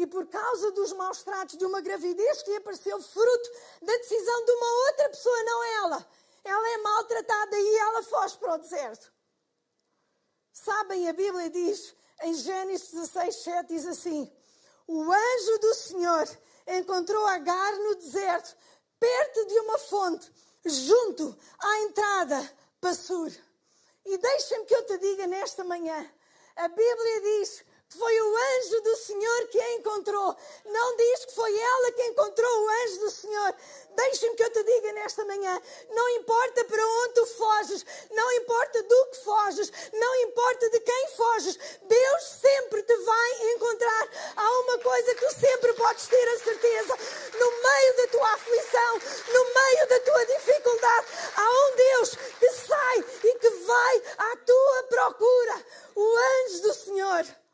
e 0.00 0.06
por 0.06 0.26
causa 0.28 0.72
dos 0.72 0.94
maus 0.94 1.22
tratos 1.22 1.58
de 1.58 1.64
uma 1.66 1.82
gravidez 1.82 2.42
que 2.42 2.50
lhe 2.50 2.56
apareceu 2.56 3.02
fruto 3.02 3.50
da 3.82 3.94
decisão 3.98 4.44
de 4.46 4.52
uma 4.52 4.86
outra 4.86 5.08
pessoa, 5.10 5.44
não 5.44 5.64
ela. 5.84 6.10
Ela 6.42 6.68
é 6.70 6.78
maltratada 6.78 7.58
e 7.58 7.76
ela 7.76 8.02
foge 8.04 8.38
para 8.38 8.54
o 8.54 8.58
deserto. 8.58 9.12
Sabem, 10.54 11.06
a 11.06 11.12
Bíblia 11.12 11.50
diz, 11.50 11.94
em 12.22 12.32
Gênesis 12.32 12.92
16, 12.92 13.34
7, 13.36 13.68
diz 13.68 13.86
assim: 13.86 14.32
O 14.86 15.02
anjo 15.02 15.58
do 15.58 15.74
Senhor 15.74 16.38
encontrou 16.66 17.26
Agar 17.26 17.76
no 17.76 17.96
deserto, 17.96 18.56
perto 18.98 19.46
de 19.48 19.58
uma 19.60 19.76
fonte, 19.76 20.32
junto 20.64 21.38
à 21.58 21.80
entrada 21.80 22.56
para 22.80 22.94
Sur. 22.94 23.30
E 24.06 24.16
deixem-me 24.16 24.64
que 24.64 24.74
eu 24.74 24.86
te 24.86 24.96
diga 24.96 25.26
nesta 25.26 25.62
manhã: 25.62 26.10
a 26.56 26.68
Bíblia 26.68 27.20
diz 27.20 27.64
foi 27.98 28.20
o 28.20 28.36
anjo 28.36 28.80
do 28.82 28.96
Senhor 28.96 29.48
que 29.48 29.60
a 29.60 29.72
encontrou. 29.74 30.36
Não 30.64 30.96
diz 30.96 31.24
que 31.24 31.34
foi 31.34 31.58
ela 31.58 31.92
que 31.92 32.02
encontrou 32.04 32.62
o 32.62 32.68
anjo 32.68 33.00
do 33.00 33.10
Senhor. 33.10 33.54
Deixa-me 33.96 34.36
que 34.36 34.44
eu 34.44 34.50
te 34.50 34.62
diga 34.62 34.92
nesta 34.92 35.24
manhã: 35.24 35.60
não 35.90 36.08
importa 36.10 36.64
para 36.64 36.86
onde 36.86 37.14
tu 37.14 37.26
foges, 37.26 37.84
não 38.10 38.32
importa 38.32 38.82
do 38.84 39.06
que 39.06 39.16
foges, 39.24 39.72
não 39.92 40.14
importa 40.22 40.70
de 40.70 40.80
quem 40.80 41.08
foges, 41.08 41.58
Deus 41.82 42.22
sempre 42.40 42.82
te 42.84 42.96
vai 42.96 43.52
encontrar. 43.54 44.08
Há 44.36 44.60
uma 44.60 44.78
coisa 44.78 45.14
que 45.14 45.26
tu 45.26 45.34
sempre 45.40 45.72
podes 45.74 46.06
ter 46.06 46.28
a 46.28 46.38
certeza: 46.38 46.96
no 47.38 47.50
meio 47.50 47.96
da 47.96 48.06
tua 48.06 48.32
aflição, 48.34 49.00
no 49.32 49.44
meio 49.54 49.88
da 49.88 50.00
tua 50.00 50.26
dificuldade, 50.26 51.06
há 51.36 51.50
um 51.50 51.76
Deus 51.76 52.16
que 52.38 52.50
sai 52.52 53.04
e 53.24 53.38
que 53.38 53.50
vai 53.50 54.02
à 54.16 54.36
tua 54.36 54.82
procura. 54.84 55.66
O 55.96 56.16
anjo 56.16 56.62
do 56.62 56.72
Senhor. 56.72 57.49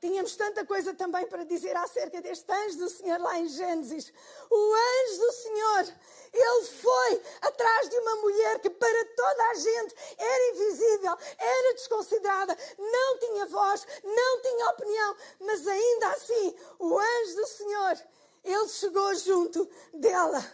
Tínhamos 0.00 0.36
tanta 0.36 0.64
coisa 0.64 0.94
também 0.94 1.26
para 1.26 1.44
dizer 1.44 1.76
acerca 1.76 2.22
deste 2.22 2.50
anjo 2.52 2.78
do 2.78 2.88
Senhor 2.88 3.18
lá 3.18 3.36
em 3.36 3.48
Gênesis. 3.48 4.12
O 4.48 4.74
anjo 4.74 5.20
do 5.20 5.32
Senhor, 5.32 5.94
ele 6.32 6.64
foi 6.66 7.22
atrás 7.42 7.88
de 7.88 7.98
uma 7.98 8.14
mulher 8.16 8.60
que 8.60 8.70
para 8.70 9.04
toda 9.16 9.50
a 9.50 9.54
gente 9.54 9.94
era 10.16 10.50
invisível, 10.50 11.18
era 11.36 11.74
desconsiderada, 11.74 12.56
não 12.78 13.18
tinha 13.18 13.46
voz, 13.46 13.86
não 14.04 14.40
tinha 14.40 14.70
opinião, 14.70 15.16
mas 15.40 15.66
ainda 15.66 16.08
assim, 16.10 16.54
o 16.78 16.96
anjo 16.96 17.34
do 17.34 17.46
Senhor, 17.48 17.98
ele 18.44 18.68
chegou 18.68 19.14
junto 19.16 19.68
dela. 19.92 20.44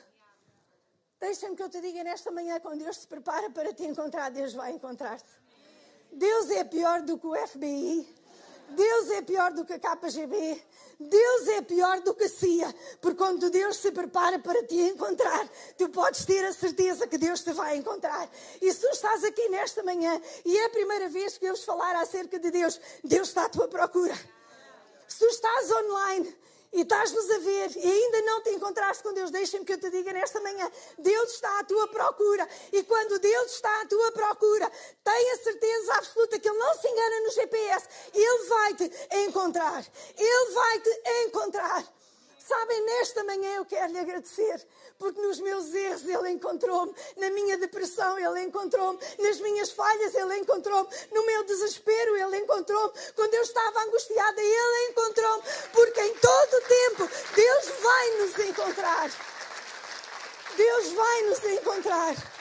Deixa-me 1.20 1.54
que 1.54 1.62
eu 1.62 1.68
te 1.68 1.82
diga 1.82 2.02
nesta 2.02 2.30
manhã, 2.30 2.58
quando 2.60 2.82
Deus 2.82 2.96
se 2.96 3.06
prepara 3.06 3.50
para 3.50 3.74
te 3.74 3.84
encontrar, 3.84 4.30
Deus 4.30 4.54
vai 4.54 4.72
encontrar-te. 4.72 5.28
Deus 6.10 6.48
é 6.50 6.64
pior 6.64 7.02
do 7.02 7.18
que 7.18 7.26
o 7.26 7.34
FBI. 7.46 8.13
Deus 8.70 9.10
é 9.10 9.22
pior 9.22 9.52
do 9.52 9.64
que 9.64 9.72
a 9.72 9.78
KGB. 9.78 10.62
Deus 10.98 11.48
é 11.48 11.62
pior 11.62 12.00
do 12.00 12.14
que 12.14 12.24
a 12.24 12.28
CIA. 12.28 12.74
Porque 13.00 13.16
quando 13.16 13.50
Deus 13.50 13.76
se 13.76 13.92
prepara 13.92 14.38
para 14.38 14.64
te 14.66 14.74
encontrar, 14.74 15.48
tu 15.76 15.88
podes 15.88 16.24
ter 16.24 16.44
a 16.44 16.52
certeza 16.52 17.06
que 17.06 17.18
Deus 17.18 17.42
te 17.42 17.52
vai 17.52 17.76
encontrar. 17.76 18.28
E 18.60 18.72
se 18.72 18.80
tu 18.80 18.88
estás 18.88 19.24
aqui 19.24 19.48
nesta 19.48 19.82
manhã 19.82 20.20
e 20.44 20.56
é 20.56 20.66
a 20.66 20.70
primeira 20.70 21.08
vez 21.08 21.38
que 21.38 21.46
eu 21.46 21.54
vos 21.54 21.64
falar 21.64 21.96
acerca 21.96 22.38
de 22.38 22.50
Deus, 22.50 22.80
Deus 23.02 23.28
está 23.28 23.46
à 23.46 23.48
tua 23.48 23.68
procura. 23.68 24.14
Se 25.06 25.18
tu 25.18 25.26
estás 25.26 25.70
online, 25.70 26.36
e 26.74 26.80
estás-nos 26.80 27.30
a 27.30 27.38
ver 27.38 27.70
e 27.76 27.90
ainda 27.90 28.22
não 28.22 28.42
te 28.42 28.50
encontraste 28.50 29.02
com 29.02 29.14
Deus, 29.14 29.30
deixa-me 29.30 29.64
que 29.64 29.72
eu 29.72 29.78
te 29.78 29.88
diga 29.90 30.12
nesta 30.12 30.40
manhã: 30.40 30.70
Deus 30.98 31.30
está 31.32 31.60
à 31.60 31.64
tua 31.64 31.86
procura. 31.86 32.46
E 32.72 32.82
quando 32.82 33.18
Deus 33.20 33.52
está 33.52 33.80
à 33.80 33.86
tua 33.86 34.10
procura, 34.10 34.70
tenha 35.04 35.36
certeza 35.36 35.94
absoluta 35.94 36.38
que 36.38 36.48
Ele 36.48 36.58
não 36.58 36.74
se 36.74 36.88
engana 36.88 37.20
no 37.20 37.30
GPS. 37.30 37.88
Ele 38.12 38.44
vai-te 38.48 38.92
encontrar. 39.28 39.86
Ele 40.18 40.50
vai-te 40.52 40.90
encontrar. 41.26 41.94
Sabem, 42.40 42.84
nesta 42.84 43.24
manhã 43.24 43.56
eu 43.56 43.64
quero 43.64 43.90
lhe 43.92 43.98
agradecer, 43.98 44.66
porque 44.98 45.20
nos 45.20 45.40
meus 45.40 45.72
erros 45.74 46.04
Ele 46.04 46.30
encontrou-me, 46.30 46.94
na 47.16 47.30
minha 47.30 47.58
depressão 47.58 48.18
Ele 48.18 48.42
encontrou-me, 48.42 48.98
nas 49.18 49.40
minhas 49.40 49.70
falhas 49.70 50.14
Ele 50.14 50.38
encontrou-me, 50.38 50.88
no 51.12 51.26
meu 51.26 51.44
desespero 51.44 52.16
Ele 52.16 52.38
encontrou-me, 52.38 52.92
quando 53.14 53.34
eu 53.34 53.42
estava 53.42 53.82
angustiada 53.84 54.40
Ele 54.40 54.90
encontrou-me, 54.90 55.42
porque 55.72 56.00
em 56.00 56.14
todo 56.14 56.54
o 56.54 56.60
tempo 56.62 57.10
Deus 57.34 57.64
vai 57.80 58.10
nos 58.18 58.38
encontrar. 58.38 59.10
Deus 60.56 60.92
vai 60.92 61.22
nos 61.22 61.44
encontrar. 61.44 62.34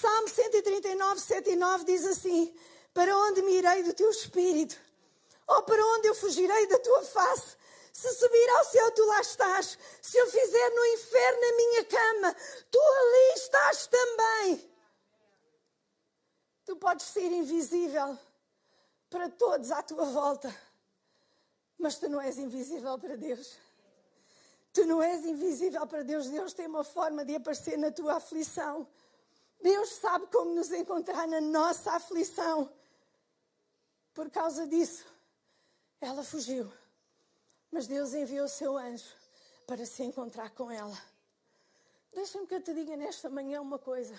Salmo 0.00 0.28
139, 0.28 1.20
7 1.20 1.50
e 1.50 1.56
9 1.56 1.84
diz 1.84 2.06
assim: 2.06 2.54
Para 2.94 3.14
onde 3.16 3.42
me 3.42 3.52
irei 3.56 3.82
do 3.82 3.92
teu 3.92 4.08
espírito? 4.10 4.76
Ou 5.46 5.62
para 5.62 5.84
onde 5.84 6.06
eu 6.08 6.14
fugirei 6.14 6.66
da 6.68 6.78
tua 6.78 7.02
face? 7.02 7.59
Se 8.00 8.14
subir 8.14 8.48
ao 8.48 8.64
céu, 8.64 8.90
tu 8.92 9.04
lá 9.04 9.20
estás. 9.20 9.78
Se 10.00 10.16
eu 10.16 10.26
fizer 10.26 10.70
no 10.70 10.86
inferno 10.86 11.44
a 11.44 11.56
minha 11.56 11.84
cama, 11.84 12.36
tu 12.70 12.78
ali 12.80 13.34
estás 13.36 13.86
também. 13.88 14.72
Tu 16.64 16.76
podes 16.76 17.04
ser 17.04 17.30
invisível 17.30 18.18
para 19.10 19.28
todos 19.28 19.70
à 19.70 19.82
tua 19.82 20.06
volta, 20.06 20.48
mas 21.76 21.98
tu 21.98 22.08
não 22.08 22.22
és 22.22 22.38
invisível 22.38 22.98
para 22.98 23.18
Deus. 23.18 23.58
Tu 24.72 24.86
não 24.86 25.02
és 25.02 25.26
invisível 25.26 25.86
para 25.86 26.02
Deus. 26.02 26.26
Deus 26.26 26.54
tem 26.54 26.68
uma 26.68 26.84
forma 26.84 27.22
de 27.22 27.36
aparecer 27.36 27.76
na 27.76 27.90
tua 27.90 28.14
aflição. 28.14 28.88
Deus 29.60 29.90
sabe 29.90 30.26
como 30.28 30.54
nos 30.54 30.72
encontrar 30.72 31.28
na 31.28 31.42
nossa 31.42 31.92
aflição. 31.92 32.72
Por 34.14 34.30
causa 34.30 34.66
disso, 34.66 35.04
ela 36.00 36.24
fugiu 36.24 36.79
Mas 37.70 37.86
Deus 37.86 38.14
enviou 38.14 38.46
o 38.46 38.48
seu 38.48 38.76
anjo 38.76 39.04
para 39.66 39.86
se 39.86 40.02
encontrar 40.02 40.50
com 40.50 40.70
ela. 40.70 40.98
Deixa-me 42.12 42.46
que 42.46 42.54
eu 42.54 42.62
te 42.62 42.74
diga 42.74 42.96
nesta 42.96 43.30
manhã 43.30 43.60
uma 43.60 43.78
coisa. 43.78 44.18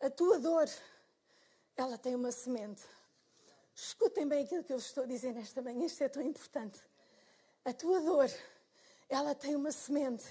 A 0.00 0.08
tua 0.08 0.38
dor, 0.38 0.68
ela 1.76 1.98
tem 1.98 2.14
uma 2.14 2.32
semente. 2.32 2.82
Escutem 3.74 4.26
bem 4.26 4.44
aquilo 4.44 4.64
que 4.64 4.72
eu 4.72 4.78
vos 4.78 4.86
estou 4.86 5.04
a 5.04 5.06
dizer 5.06 5.34
nesta 5.34 5.60
manhã, 5.60 5.84
isto 5.84 6.02
é 6.02 6.08
tão 6.08 6.22
importante. 6.22 6.80
A 7.64 7.72
tua 7.72 8.00
dor, 8.00 8.30
ela 9.08 9.34
tem 9.34 9.54
uma 9.54 9.72
semente. 9.72 10.24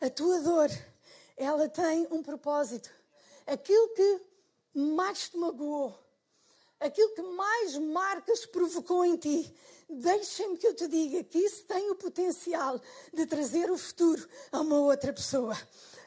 A 0.00 0.10
tua 0.10 0.40
dor, 0.40 0.68
ela 1.36 1.68
tem 1.68 2.06
um 2.10 2.22
propósito. 2.22 2.90
Aquilo 3.46 3.88
que 3.94 4.20
mais 4.74 5.30
te 5.30 5.36
magoou, 5.36 5.98
aquilo 6.80 7.14
que 7.14 7.22
mais 7.22 7.76
marcas 7.78 8.44
provocou 8.44 9.04
em 9.04 9.16
ti, 9.16 9.54
deixem-me 9.94 10.56
que 10.56 10.66
eu 10.66 10.74
te 10.74 10.86
diga 10.88 11.24
que 11.24 11.38
isso 11.38 11.64
tem 11.64 11.90
o 11.90 11.94
potencial 11.94 12.80
de 13.12 13.26
trazer 13.26 13.70
o 13.70 13.78
futuro 13.78 14.26
a 14.52 14.60
uma 14.60 14.80
outra 14.80 15.12
pessoa. 15.12 15.56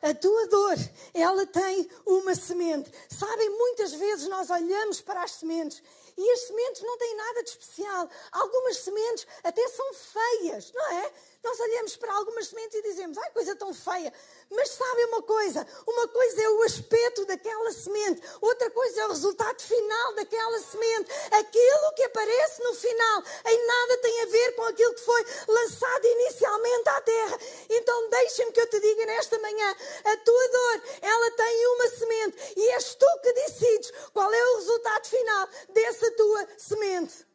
A 0.02 0.14
tua 0.14 0.48
dor, 0.48 0.76
ela 1.14 1.46
tem 1.48 1.90
uma 2.06 2.36
semente. 2.36 2.92
Sabem, 3.10 3.50
muitas 3.50 3.94
vezes 3.94 4.28
nós 4.28 4.50
olhamos 4.50 5.02
para 5.02 5.24
as 5.24 5.32
sementes 5.32 5.82
e 6.16 6.32
as 6.32 6.42
sementes 6.42 6.82
não 6.82 6.98
têm 6.98 7.16
nada 7.16 7.44
de 7.44 7.50
especial. 7.50 8.10
Algumas 8.32 8.78
sementes 8.78 9.28
até 9.44 9.68
são 9.70 9.94
feias, 9.94 10.72
não 10.74 10.92
é? 10.92 11.14
Nós 11.48 11.62
olhamos 11.62 11.96
para 11.96 12.14
algumas 12.14 12.48
sementes 12.50 12.76
e 12.76 12.82
dizemos, 12.82 13.18
ai, 13.18 13.32
coisa 13.32 13.56
tão 13.56 13.74
feia. 13.74 14.12
Mas 14.52 14.70
sabem 14.70 15.06
uma 15.06 15.24
coisa? 15.24 15.66
Uma 15.88 16.06
coisa 16.10 16.44
é 16.44 16.50
o 16.50 16.64
aspecto 16.64 17.26
daquela 17.26 17.72
semente, 17.72 18.22
outra 18.42 18.70
coisa 18.70 19.00
é 19.00 19.06
o 19.06 19.10
resultado 19.10 19.62
final 19.62 20.14
daquela 20.16 20.60
semente. 20.60 21.10
Aquilo 21.32 21.94
que 21.96 22.04
aparece 22.04 22.62
no 22.64 22.76
final 22.76 23.24
em 23.46 23.66
nada 23.66 23.98
tem 24.00 24.22
a 24.24 24.26
ver 24.26 24.56
com 24.56 24.64
aquilo 24.64 24.94
que 24.94 25.06
foi 25.06 25.26
lançado 25.48 26.06
inicialmente 26.06 26.90
à 26.90 27.02
terra. 27.02 27.40
Então 27.70 28.10
deixem-me 28.10 28.52
que 28.52 28.60
eu 28.60 28.70
te 28.70 28.80
diga 28.82 29.06
nesta 29.06 29.40
manhã, 29.40 29.76
a 30.04 30.18
tua 30.18 30.48
dor, 30.50 30.82
ela 31.02 31.32
tem 31.32 31.68
uma 31.68 31.88
semente 31.88 32.54
e 32.58 32.72
és 32.72 32.94
tu 32.96 33.06
que 33.24 33.32
decides 33.32 33.94
qual 34.14 34.34
é 34.34 34.44
o 34.52 34.56
resultado 34.58 35.08
final 35.08 35.50
dessa 35.70 36.12
tua 36.12 36.48
semente. 36.58 37.26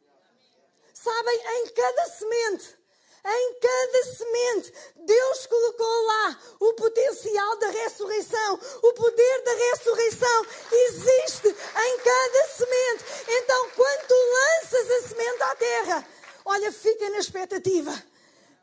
Sabem, 0.93 1.35
em 1.35 1.67
cada 1.69 2.05
semente 2.09 2.82
em 3.25 3.53
cada 3.59 4.03
semente, 4.03 4.73
Deus 4.97 5.45
colocou 5.47 6.05
lá 6.05 6.39
o 6.59 6.73
potencial 6.73 7.57
da 7.57 7.69
ressurreição. 7.69 8.59
O 8.81 8.93
poder 8.93 9.41
da 9.43 9.53
ressurreição 9.53 10.45
existe 10.71 11.47
em 11.47 11.97
cada 11.99 12.47
semente. 12.47 13.05
Então, 13.27 13.69
quando 13.75 14.07
tu 14.07 14.15
lanças 14.15 14.91
a 14.91 15.07
semente 15.07 15.43
à 15.43 15.55
terra, 15.55 16.07
olha, 16.45 16.71
fica 16.71 17.09
na 17.09 17.19
expectativa 17.19 18.12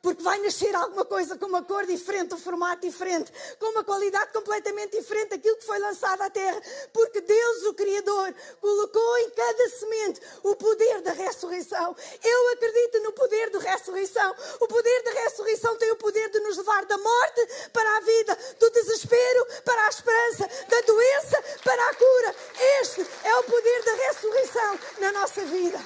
porque 0.02 0.22
vai 0.22 0.38
nascer 0.38 0.74
alguma 0.74 1.04
coisa 1.04 1.36
com 1.36 1.46
uma 1.46 1.62
cor 1.62 1.84
diferente, 1.84 2.34
um 2.34 2.38
formato 2.38 2.86
diferente, 2.86 3.30
com 3.58 3.66
uma 3.66 3.84
qualidade 3.84 4.32
completamente 4.32 4.96
diferente 4.98 5.30
daquilo 5.30 5.56
que 5.56 5.66
foi 5.66 5.78
lançado 5.78 6.22
à 6.22 6.30
terra, 6.30 6.60
porque 6.92 7.20
Deus, 7.20 7.64
o 7.64 7.74
Criador, 7.74 8.34
colocou 8.60 9.18
em 9.18 9.30
cada 9.30 9.68
semente 9.68 10.20
o 10.42 10.56
poder 10.56 11.02
da 11.02 11.12
ressurreição. 11.12 11.94
Eu 12.22 12.52
acredito 12.52 13.02
no 13.02 13.12
poder 13.12 13.50
da 13.50 13.58
ressurreição. 13.58 14.34
O 14.60 14.66
poder 14.66 15.02
da 15.02 15.10
ressurreição 15.10 15.76
tem 15.76 15.90
o 15.90 15.96
poder 15.96 16.30
de 16.30 16.40
nos 16.40 16.56
levar 16.56 16.84
da 16.86 16.96
morte 16.96 17.68
para 17.72 17.96
a 17.96 18.00
vida, 18.00 18.38
do 18.58 18.70
desespero 18.70 19.46
para 19.64 19.86
a 19.86 19.88
esperança, 19.88 20.48
da 20.68 20.80
doença 20.82 21.44
para 21.62 21.90
a 21.90 21.94
cura. 21.94 22.36
Este 22.80 23.06
é 23.24 23.36
o 23.36 23.42
poder 23.44 23.84
da 23.84 23.94
ressurreição 23.94 24.78
na 24.98 25.12
nossa 25.12 25.44
vida. 25.44 25.80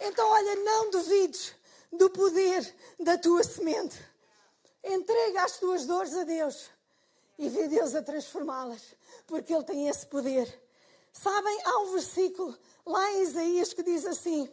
Então, 0.00 0.28
olha, 0.28 0.56
não 0.56 0.90
duvides 0.90 1.54
do 1.96 2.10
poder 2.10 2.74
da 3.00 3.18
tua 3.18 3.42
semente. 3.42 3.98
Entrega 4.84 5.44
as 5.44 5.58
tuas 5.58 5.86
dores 5.86 6.14
a 6.14 6.24
Deus 6.24 6.70
e 7.38 7.48
vê 7.48 7.68
Deus 7.68 7.94
a 7.94 8.02
transformá-las, 8.02 8.82
porque 9.26 9.52
Ele 9.52 9.64
tem 9.64 9.88
esse 9.88 10.06
poder. 10.06 10.62
Sabem, 11.12 11.60
há 11.64 11.78
um 11.80 11.92
versículo 11.92 12.56
lá 12.84 13.12
em 13.12 13.22
Isaías 13.22 13.72
que 13.72 13.82
diz 13.82 14.04
assim: 14.06 14.48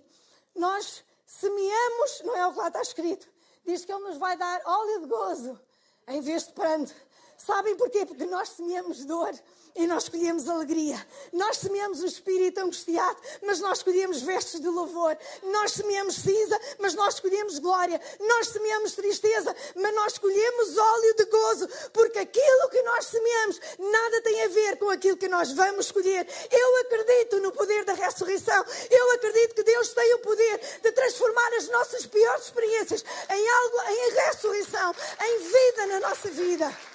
Nós 0.56 1.04
semeamos, 1.26 2.22
não 2.24 2.36
é 2.36 2.48
o 2.48 2.54
que 2.54 2.60
lá 2.60 2.68
está 2.68 2.82
escrito, 2.82 3.28
diz 3.66 3.86
que 3.86 3.92
Ele 3.92 4.04
nos 4.04 4.18
vai 4.18 4.36
dar 4.38 4.62
óleo 4.66 5.02
de 5.02 5.08
gozo 5.08 5.60
em 6.08 6.22
vez 6.22 6.48
de 6.48 6.54
pranto. 6.54 6.94
Sabem 7.38 7.76
porquê? 7.76 8.06
Porque 8.06 8.26
nós 8.26 8.50
semeamos 8.50 9.06
dor 9.06 9.34
e 9.76 9.88
nós 9.88 10.04
escolhemos 10.04 10.48
alegria. 10.48 11.06
Nós 11.32 11.58
semeamos 11.58 12.02
o 12.02 12.06
espírito 12.06 12.60
angustiado, 12.60 13.18
mas 13.42 13.60
nós 13.60 13.80
escolhemos 13.80 14.22
vestes 14.22 14.60
de 14.60 14.68
louvor. 14.68 15.18
Nós 15.44 15.72
semeamos 15.72 16.16
cinza, 16.16 16.60
mas 16.80 16.94
nós 16.94 17.16
escolhemos 17.16 17.60
glória. 17.60 18.00
Nós 18.20 18.50
semeamos 18.50 18.94
tristeza, 18.94 19.56
mas 19.76 19.96
nós 19.96 20.14
escolhemos 20.14 20.78
óleo 20.78 21.16
de 21.16 21.26
gozo, 21.26 21.68
porque 21.92 22.20
aquilo 22.20 22.70
que 22.70 22.82
nós 22.84 23.06
semeamos 23.06 23.60
nada 23.80 24.22
tem 24.22 24.44
a 24.44 24.48
ver 24.48 24.78
com 24.78 24.90
aquilo 24.90 25.18
que 25.18 25.28
nós 25.28 25.52
vamos 25.52 25.88
escolher. 25.88 26.28
Eu 26.52 26.78
acredito 26.82 27.40
no 27.40 27.52
poder 27.52 27.84
da 27.84 27.94
ressurreição. 27.94 28.66
Eu 28.90 29.12
acredito 29.14 29.56
que 29.56 29.64
Deus 29.64 29.90
tem 29.90 30.14
o 30.16 30.20
poder 30.20 30.60
de 30.82 30.92
transformar 30.92 31.54
as 31.58 31.68
nossas 31.70 32.06
piores 32.06 32.46
experiências 32.46 33.04
em 33.30 33.50
algo, 33.50 33.82
em 33.90 34.14
ressurreição, 34.14 34.96
em 35.22 35.40
vida 35.40 35.88
na 35.88 36.00
nossa 36.08 36.30
vida. 36.30 36.93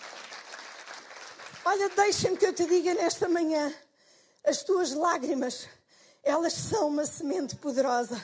Olha, 1.70 1.90
deixa-me 1.90 2.38
que 2.38 2.46
eu 2.46 2.54
te 2.54 2.64
diga 2.64 2.94
nesta 2.94 3.28
manhã: 3.28 3.70
as 4.42 4.62
tuas 4.62 4.94
lágrimas, 4.94 5.68
elas 6.22 6.54
são 6.54 6.88
uma 6.88 7.04
semente 7.04 7.56
poderosa. 7.56 8.16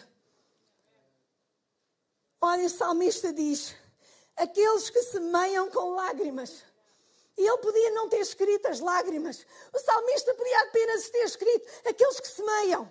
Olha, 2.40 2.64
o 2.64 2.70
salmista 2.70 3.35
diz: 3.35 3.74
aqueles 4.35 4.88
que 4.88 5.02
semeiam 5.02 5.70
com 5.70 5.94
lágrimas. 5.94 6.64
E 7.37 7.46
ele 7.46 7.59
podia 7.59 7.90
não 7.90 8.09
ter 8.09 8.20
escrito 8.20 8.66
as 8.66 8.80
lágrimas. 8.80 9.46
O 9.74 9.78
salmista 9.78 10.33
podia 10.33 10.61
apenas 10.62 11.11
ter 11.11 11.24
escrito 11.24 11.68
aqueles 11.87 12.20
que 12.20 12.28
semeiam. 12.28 12.90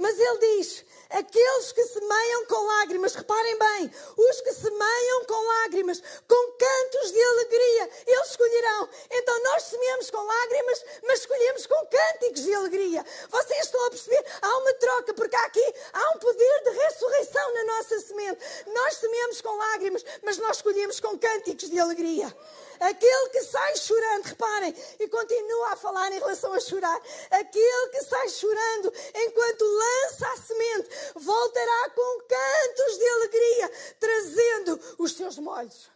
Mas 0.00 0.18
ele 0.18 0.38
diz: 0.38 0.84
aqueles 1.10 1.72
que 1.72 1.84
semeiam 1.84 2.46
com 2.46 2.66
lágrimas, 2.66 3.14
reparem 3.14 3.58
bem, 3.58 3.92
os 4.16 4.40
que 4.40 4.52
semeiam 4.54 5.24
com 5.26 5.46
lágrimas, 5.46 6.02
com 6.26 6.52
cantos 6.52 7.12
de 7.12 7.22
alegria, 7.22 7.90
eles 8.06 8.30
escolherão. 8.30 8.88
Então 9.10 9.42
nós 9.44 9.62
semeamos 9.64 10.10
com 10.10 10.22
lágrimas, 10.22 10.84
mas 11.02 11.20
escolhemos 11.20 11.66
com 11.66 11.86
cânticos 11.86 12.42
de 12.42 12.54
alegria. 12.54 13.04
Vocês 13.28 13.64
estão 13.66 13.86
a 13.86 13.90
perceber? 13.90 14.24
Há 14.40 14.58
uma 14.58 14.72
troca, 14.74 15.14
porque 15.14 15.36
aqui 15.36 15.74
há 15.92 16.16
um 16.16 16.18
poder 16.18 16.62
de 16.64 16.70
ressurreição 16.70 17.54
na 17.54 17.64
nossa 17.64 18.00
semente. 18.00 18.40
Nós 18.68 18.94
semeamos 18.96 19.40
com 19.42 19.54
lágrimas, 19.54 20.04
mas 20.22 20.38
nós 20.38 20.56
escolhemos 20.56 20.98
com 20.98 21.18
cânticos 21.18 21.68
de 21.68 21.78
alegria. 21.78 22.34
Aquele 22.80 23.28
que 23.28 23.42
sai 23.42 23.76
chorando, 23.76 24.24
reparem, 24.24 24.74
e 24.98 25.06
continua 25.08 25.72
a 25.72 25.76
falar 25.76 26.10
em 26.10 26.18
relação 26.18 26.50
a 26.54 26.60
chorar. 26.60 26.98
Aquele 27.30 27.88
que 27.90 28.00
sai 28.04 28.28
chorando 28.30 28.92
enquanto 29.14 29.64
lança 29.64 30.26
a 30.26 30.36
semente, 30.38 30.88
voltará 31.14 31.90
com 31.90 32.20
cantos 32.22 32.98
de 32.98 33.08
alegria, 33.08 33.72
trazendo 34.00 34.80
os 34.98 35.12
seus 35.12 35.38
molhos. 35.38 35.90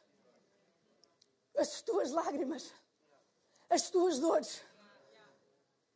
As 1.56 1.80
tuas 1.80 2.10
lágrimas, 2.10 2.64
as 3.70 3.88
tuas 3.88 4.18
dores, 4.18 4.60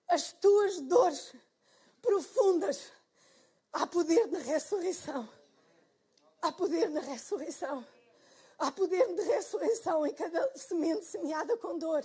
as 0.09 0.33
tuas 0.33 0.81
dores 0.81 1.33
profundas. 2.01 2.81
Há 3.71 3.87
poder 3.87 4.27
na 4.29 4.39
ressurreição. 4.39 5.29
Há 6.41 6.51
poder 6.51 6.89
na 6.89 7.01
ressurreição. 7.01 7.87
Há 8.59 8.73
poder 8.73 9.15
de 9.15 9.23
ressurreição 9.23 10.05
em 10.07 10.13
cada 10.13 10.53
semente 10.57 11.05
semeada 11.05 11.57
com 11.57 11.79
dor. 11.79 12.05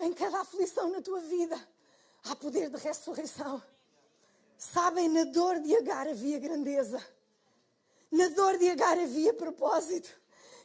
Em 0.00 0.12
cada 0.12 0.40
aflição 0.40 0.90
na 0.90 1.00
tua 1.00 1.20
vida. 1.20 1.56
Há 2.24 2.34
poder 2.34 2.68
de 2.68 2.76
ressurreição. 2.76 3.62
Sabem, 4.56 5.08
na 5.08 5.24
dor 5.24 5.60
de 5.60 5.76
Agar 5.76 6.08
havia 6.08 6.38
grandeza. 6.40 7.00
Na 8.10 8.28
dor 8.28 8.58
de 8.58 8.68
Agar 8.70 8.98
havia 8.98 9.32
propósito. 9.32 10.10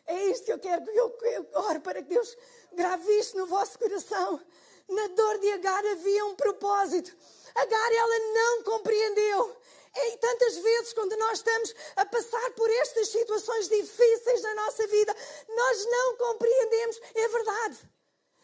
É 0.07 0.25
isto 0.31 0.45
que 0.45 0.53
eu 0.53 0.59
quero 0.59 0.83
que 0.83 0.89
eu, 0.89 1.17
eu 1.21 1.47
oro 1.53 1.79
para 1.81 2.01
que 2.01 2.09
Deus 2.09 2.35
grave 2.73 3.11
isto 3.19 3.37
no 3.37 3.45
vosso 3.45 3.77
coração. 3.77 4.41
Na 4.89 5.07
dor 5.07 5.39
de 5.39 5.51
Agar 5.51 5.85
havia 5.85 6.25
um 6.25 6.35
propósito. 6.35 7.15
Agar, 7.55 7.91
ela 7.93 8.19
não 8.33 8.63
compreendeu. 8.63 9.57
E 9.95 10.17
tantas 10.17 10.57
vezes, 10.57 10.93
quando 10.93 11.15
nós 11.17 11.39
estamos 11.39 11.73
a 11.95 12.05
passar 12.05 12.51
por 12.51 12.69
estas 12.69 13.09
situações 13.09 13.69
difíceis 13.69 14.41
na 14.41 14.55
nossa 14.55 14.87
vida, 14.87 15.15
nós 15.47 15.85
não 15.85 16.17
compreendemos. 16.17 16.99
É 17.13 17.27
verdade. 17.27 17.77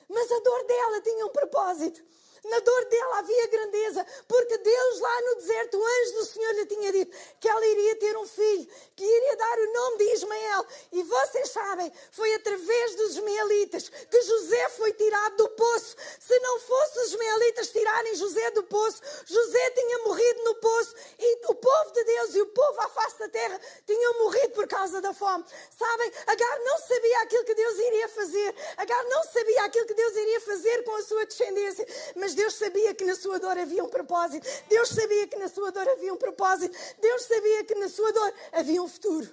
Mas 0.07 0.31
a 0.31 0.39
dor 0.39 0.63
dela 0.65 1.01
tinha 1.01 1.25
um 1.25 1.29
propósito. 1.29 2.03
Na 2.45 2.59
dor 2.59 2.85
dela 2.85 3.19
havia 3.19 3.47
grandeza, 3.47 4.05
porque 4.27 4.57
Deus 4.57 4.99
lá 4.99 5.21
no 5.21 5.35
deserto, 5.35 5.77
o 5.77 5.85
anjo 5.85 6.13
do 6.13 6.25
Senhor 6.25 6.51
lhe 6.53 6.65
tinha 6.65 6.91
dito 6.91 7.17
que 7.39 7.47
ela 7.47 7.65
iria 7.65 7.95
ter 7.97 8.17
um 8.17 8.27
filho, 8.27 8.67
que 8.95 9.03
iria 9.03 9.35
dar 9.37 9.59
o 9.59 9.73
nome 9.73 9.97
de 9.97 10.13
Ismael. 10.13 10.65
E 10.91 11.03
vocês 11.03 11.49
sabem, 11.49 11.91
foi 12.11 12.33
através 12.35 12.95
dos 12.95 13.15
ismaelitas 13.17 13.89
que 13.89 14.21
José 14.21 14.69
foi 14.69 14.93
tirado 14.93 15.37
do 15.37 15.49
poço. 15.49 15.95
Se 16.19 16.39
não 16.39 16.59
fosse 16.59 16.99
os 16.99 17.13
ismaelitas 17.13 17.69
tirarem 17.69 18.15
José 18.15 18.51
do 18.51 18.63
poço. 18.63 19.01
José 19.25 19.69
tinha 19.71 19.99
morrido 19.99 20.43
no 20.43 20.55
poço 20.55 20.95
e 21.17 21.45
o 21.47 21.55
povo 21.55 21.91
de 21.91 22.03
Deus 22.03 22.35
e 22.35 22.41
o 22.41 22.47
povo 22.47 22.81
à 22.81 22.89
face 22.89 23.19
da 23.19 23.29
terra 23.29 23.59
tinham 23.85 24.23
morrido 24.23 24.49
por 24.53 24.67
causa 24.67 25.01
da 25.01 25.13
fome. 25.13 25.43
Sabem, 25.77 26.11
Agar 26.27 26.59
não 26.59 26.77
sabia 26.77 27.21
aquilo 27.21 27.43
que 27.43 27.55
Deus 27.55 27.79
iria 27.79 28.07
fazer. 28.09 28.55
Agar 28.77 29.03
não 29.05 29.23
sabia 29.23 29.63
aquilo 29.63 29.87
que 29.87 29.93
Deus 29.93 30.15
iria 30.15 30.41
fazer 30.41 30.83
com 30.83 30.95
a 30.95 31.03
sua 31.03 31.25
descendência. 31.25 31.87
Mas 32.15 32.28
Deus 32.33 32.55
sabia 32.55 32.93
que 32.93 33.05
na 33.05 33.15
sua 33.15 33.39
dor 33.39 33.57
havia 33.57 33.83
um 33.83 33.89
propósito. 33.89 34.47
Deus 34.67 34.89
sabia 34.89 35.27
que 35.27 35.35
na 35.37 35.47
sua 35.47 35.71
dor 35.71 35.87
havia 35.87 36.13
um 36.13 36.17
propósito. 36.17 36.77
Deus 36.99 37.23
sabia 37.23 37.63
que 37.63 37.75
na 37.75 37.89
sua 37.89 38.11
dor 38.11 38.33
havia 38.51 38.81
um 38.81 38.87
futuro. 38.87 39.29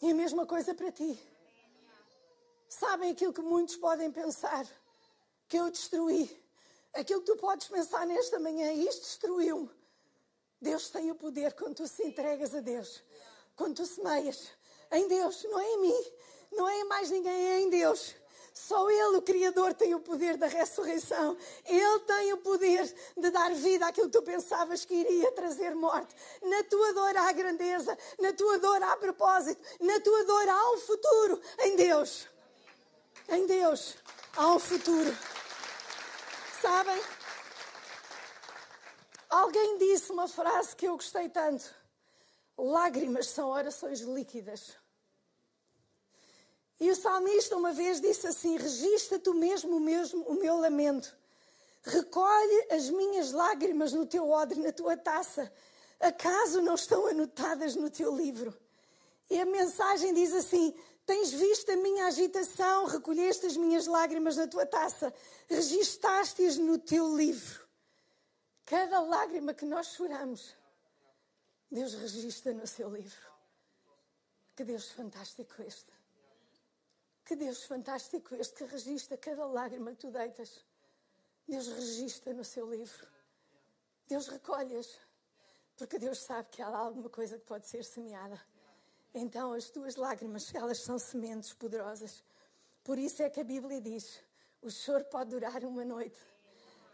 E 0.00 0.10
a 0.10 0.14
mesma 0.14 0.46
coisa 0.46 0.74
para 0.74 0.90
ti. 0.90 1.18
Sabem 2.68 3.12
aquilo 3.12 3.32
que 3.32 3.42
muitos 3.42 3.76
podem 3.76 4.10
pensar? 4.10 4.66
Que 5.46 5.58
eu 5.58 5.70
destruí. 5.70 6.42
Aquilo 6.94 7.20
que 7.20 7.32
tu 7.32 7.36
podes 7.38 7.68
pensar 7.68 8.06
nesta 8.06 8.38
manhã, 8.40 8.72
isto 8.72 9.02
destruiu-me. 9.02 9.70
Deus 10.60 10.88
tem 10.90 11.10
o 11.10 11.14
poder 11.14 11.54
quando 11.54 11.76
tu 11.76 11.88
se 11.88 12.02
entregas 12.04 12.54
a 12.54 12.60
Deus. 12.60 13.02
Quando 13.56 13.76
tu 13.76 13.86
semeias 13.86 14.48
em 14.90 15.08
Deus, 15.08 15.44
não 15.44 15.58
é 15.58 15.66
em 15.66 15.80
mim, 15.80 16.12
não 16.52 16.68
é 16.68 16.80
em 16.80 16.84
mais 16.84 17.10
ninguém, 17.10 17.48
é 17.48 17.60
em 17.60 17.70
Deus. 17.70 18.14
Só 18.54 18.90
Ele, 18.90 19.16
o 19.16 19.22
Criador, 19.22 19.72
tem 19.72 19.94
o 19.94 20.00
poder 20.00 20.36
da 20.36 20.46
ressurreição. 20.46 21.36
Ele 21.64 21.98
tem 22.00 22.32
o 22.32 22.38
poder 22.38 22.94
de 23.16 23.30
dar 23.30 23.54
vida 23.54 23.86
àquilo 23.86 24.10
que 24.10 24.18
tu 24.18 24.22
pensavas 24.22 24.84
que 24.84 24.94
iria 24.94 25.32
trazer 25.32 25.74
morte. 25.74 26.14
Na 26.42 26.62
tua 26.64 26.92
dor 26.92 27.16
há 27.16 27.32
grandeza, 27.32 27.96
na 28.18 28.32
tua 28.32 28.58
dor 28.58 28.82
há 28.82 28.96
propósito, 28.96 29.62
na 29.80 29.98
tua 30.00 30.24
dor 30.24 30.48
há 30.48 30.72
um 30.72 30.78
futuro 30.78 31.40
em 31.60 31.76
Deus. 31.76 32.28
Em 33.28 33.46
Deus 33.46 33.96
há 34.36 34.48
um 34.48 34.58
futuro. 34.58 35.16
Sabem? 36.60 37.02
Alguém 39.30 39.78
disse 39.78 40.12
uma 40.12 40.28
frase 40.28 40.76
que 40.76 40.86
eu 40.86 40.94
gostei 40.94 41.28
tanto: 41.30 41.64
lágrimas 42.56 43.28
são 43.28 43.48
orações 43.48 44.00
líquidas. 44.00 44.81
E 46.82 46.90
o 46.90 46.96
salmista 46.96 47.56
uma 47.56 47.72
vez 47.72 48.00
disse 48.00 48.26
assim: 48.26 48.56
Registra 48.56 49.16
tu 49.16 49.32
mesmo 49.32 49.78
mesmo 49.78 50.24
o 50.24 50.34
meu 50.34 50.56
lamento. 50.56 51.16
Recolhe 51.84 52.66
as 52.72 52.90
minhas 52.90 53.30
lágrimas 53.30 53.92
no 53.92 54.04
teu 54.04 54.28
odre, 54.28 54.58
na 54.58 54.72
tua 54.72 54.96
taça. 54.96 55.52
Acaso 56.00 56.60
não 56.60 56.74
estão 56.74 57.06
anotadas 57.06 57.76
no 57.76 57.88
teu 57.88 58.16
livro? 58.16 58.52
E 59.30 59.38
a 59.38 59.46
mensagem 59.46 60.12
diz 60.12 60.34
assim: 60.34 60.74
Tens 61.06 61.30
visto 61.30 61.70
a 61.70 61.76
minha 61.76 62.06
agitação, 62.06 62.86
recolheste 62.86 63.46
as 63.46 63.56
minhas 63.56 63.86
lágrimas 63.86 64.36
na 64.36 64.48
tua 64.48 64.66
taça, 64.66 65.14
registaste-as 65.46 66.58
no 66.58 66.78
teu 66.78 67.16
livro. 67.16 67.64
Cada 68.64 68.98
lágrima 68.98 69.54
que 69.54 69.64
nós 69.64 69.86
choramos, 69.94 70.52
Deus 71.70 71.94
registra 71.94 72.52
no 72.52 72.66
seu 72.66 72.92
livro. 72.92 73.30
Que 74.56 74.64
Deus 74.64 74.90
fantástico 74.90 75.62
este. 75.62 76.01
Que 77.24 77.36
Deus 77.36 77.64
fantástico 77.64 78.34
este 78.34 78.54
que 78.54 78.64
registra 78.64 79.16
cada 79.16 79.46
lágrima 79.46 79.92
que 79.92 79.98
tu 79.98 80.10
deitas. 80.10 80.64
Deus 81.46 81.68
registra 81.68 82.32
no 82.32 82.44
seu 82.44 82.68
livro. 82.68 83.06
Deus 84.08 84.26
recolhe-as. 84.28 84.98
Porque 85.76 85.98
Deus 85.98 86.18
sabe 86.18 86.48
que 86.50 86.60
há 86.60 86.66
alguma 86.66 87.08
coisa 87.08 87.38
que 87.38 87.44
pode 87.44 87.66
ser 87.66 87.84
semeada. 87.84 88.40
Então 89.14 89.52
as 89.52 89.70
tuas 89.70 89.96
lágrimas, 89.96 90.54
elas 90.54 90.78
são 90.78 90.98
sementes 90.98 91.52
poderosas. 91.52 92.24
Por 92.82 92.98
isso 92.98 93.22
é 93.22 93.30
que 93.30 93.40
a 93.40 93.44
Bíblia 93.44 93.80
diz: 93.80 94.20
o 94.60 94.70
choro 94.70 95.04
pode 95.04 95.30
durar 95.30 95.64
uma 95.64 95.84
noite, 95.84 96.18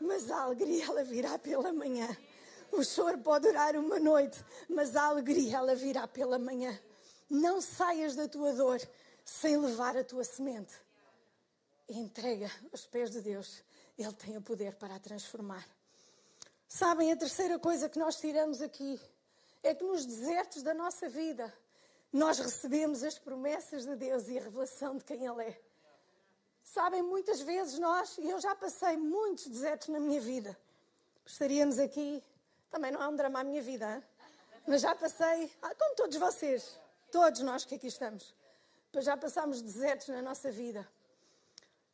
mas 0.00 0.30
a 0.30 0.42
alegria 0.42 0.84
ela 0.84 1.04
virá 1.04 1.38
pela 1.38 1.72
manhã. 1.72 2.08
O 2.70 2.84
choro 2.84 3.18
pode 3.18 3.46
durar 3.46 3.76
uma 3.76 3.98
noite, 3.98 4.44
mas 4.68 4.94
a 4.94 5.04
alegria 5.04 5.56
ela 5.56 5.74
virá 5.74 6.06
pela 6.06 6.38
manhã. 6.38 6.78
Não 7.30 7.60
saias 7.60 8.14
da 8.14 8.28
tua 8.28 8.52
dor 8.52 8.80
sem 9.28 9.58
levar 9.58 9.94
a 9.94 10.02
tua 10.02 10.24
semente. 10.24 10.74
Entrega 11.86 12.50
aos 12.72 12.86
pés 12.86 13.10
de 13.10 13.20
Deus. 13.20 13.62
Ele 13.98 14.12
tem 14.14 14.36
o 14.38 14.42
poder 14.42 14.74
para 14.76 14.94
a 14.94 14.98
transformar. 14.98 15.66
Sabem, 16.66 17.12
a 17.12 17.16
terceira 17.16 17.58
coisa 17.58 17.90
que 17.90 17.98
nós 17.98 18.16
tiramos 18.16 18.62
aqui 18.62 18.98
é 19.62 19.74
que 19.74 19.84
nos 19.84 20.06
desertos 20.06 20.62
da 20.62 20.72
nossa 20.72 21.10
vida 21.10 21.52
nós 22.10 22.38
recebemos 22.38 23.02
as 23.02 23.18
promessas 23.18 23.84
de 23.84 23.96
Deus 23.96 24.28
e 24.28 24.38
a 24.38 24.42
revelação 24.42 24.96
de 24.96 25.04
quem 25.04 25.26
Ele 25.26 25.42
é. 25.42 25.60
Sabem, 26.64 27.02
muitas 27.02 27.42
vezes 27.42 27.78
nós, 27.78 28.16
e 28.18 28.28
eu 28.28 28.40
já 28.40 28.54
passei 28.54 28.96
muitos 28.96 29.46
desertos 29.46 29.88
na 29.88 30.00
minha 30.00 30.20
vida, 30.20 30.58
gostaríamos 31.22 31.78
aqui, 31.78 32.22
também 32.70 32.90
não 32.90 33.02
é 33.02 33.08
um 33.08 33.16
drama 33.16 33.40
a 33.40 33.44
minha 33.44 33.62
vida, 33.62 33.94
hein? 33.94 34.02
mas 34.66 34.82
já 34.82 34.94
passei, 34.94 35.50
ah, 35.62 35.74
como 35.74 35.94
todos 35.96 36.16
vocês, 36.16 36.78
todos 37.10 37.40
nós 37.40 37.64
que 37.64 37.74
aqui 37.74 37.86
estamos, 37.86 38.34
pois 38.92 39.04
já 39.04 39.16
passámos 39.16 39.60
desertos 39.60 40.08
na 40.08 40.22
nossa 40.22 40.50
vida. 40.50 40.88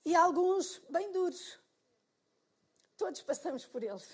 E 0.04 0.14
alguns 0.14 0.80
bem 0.90 1.10
duros. 1.12 1.58
Todos 2.96 3.22
passamos 3.22 3.64
por 3.64 3.82
eles. 3.82 4.06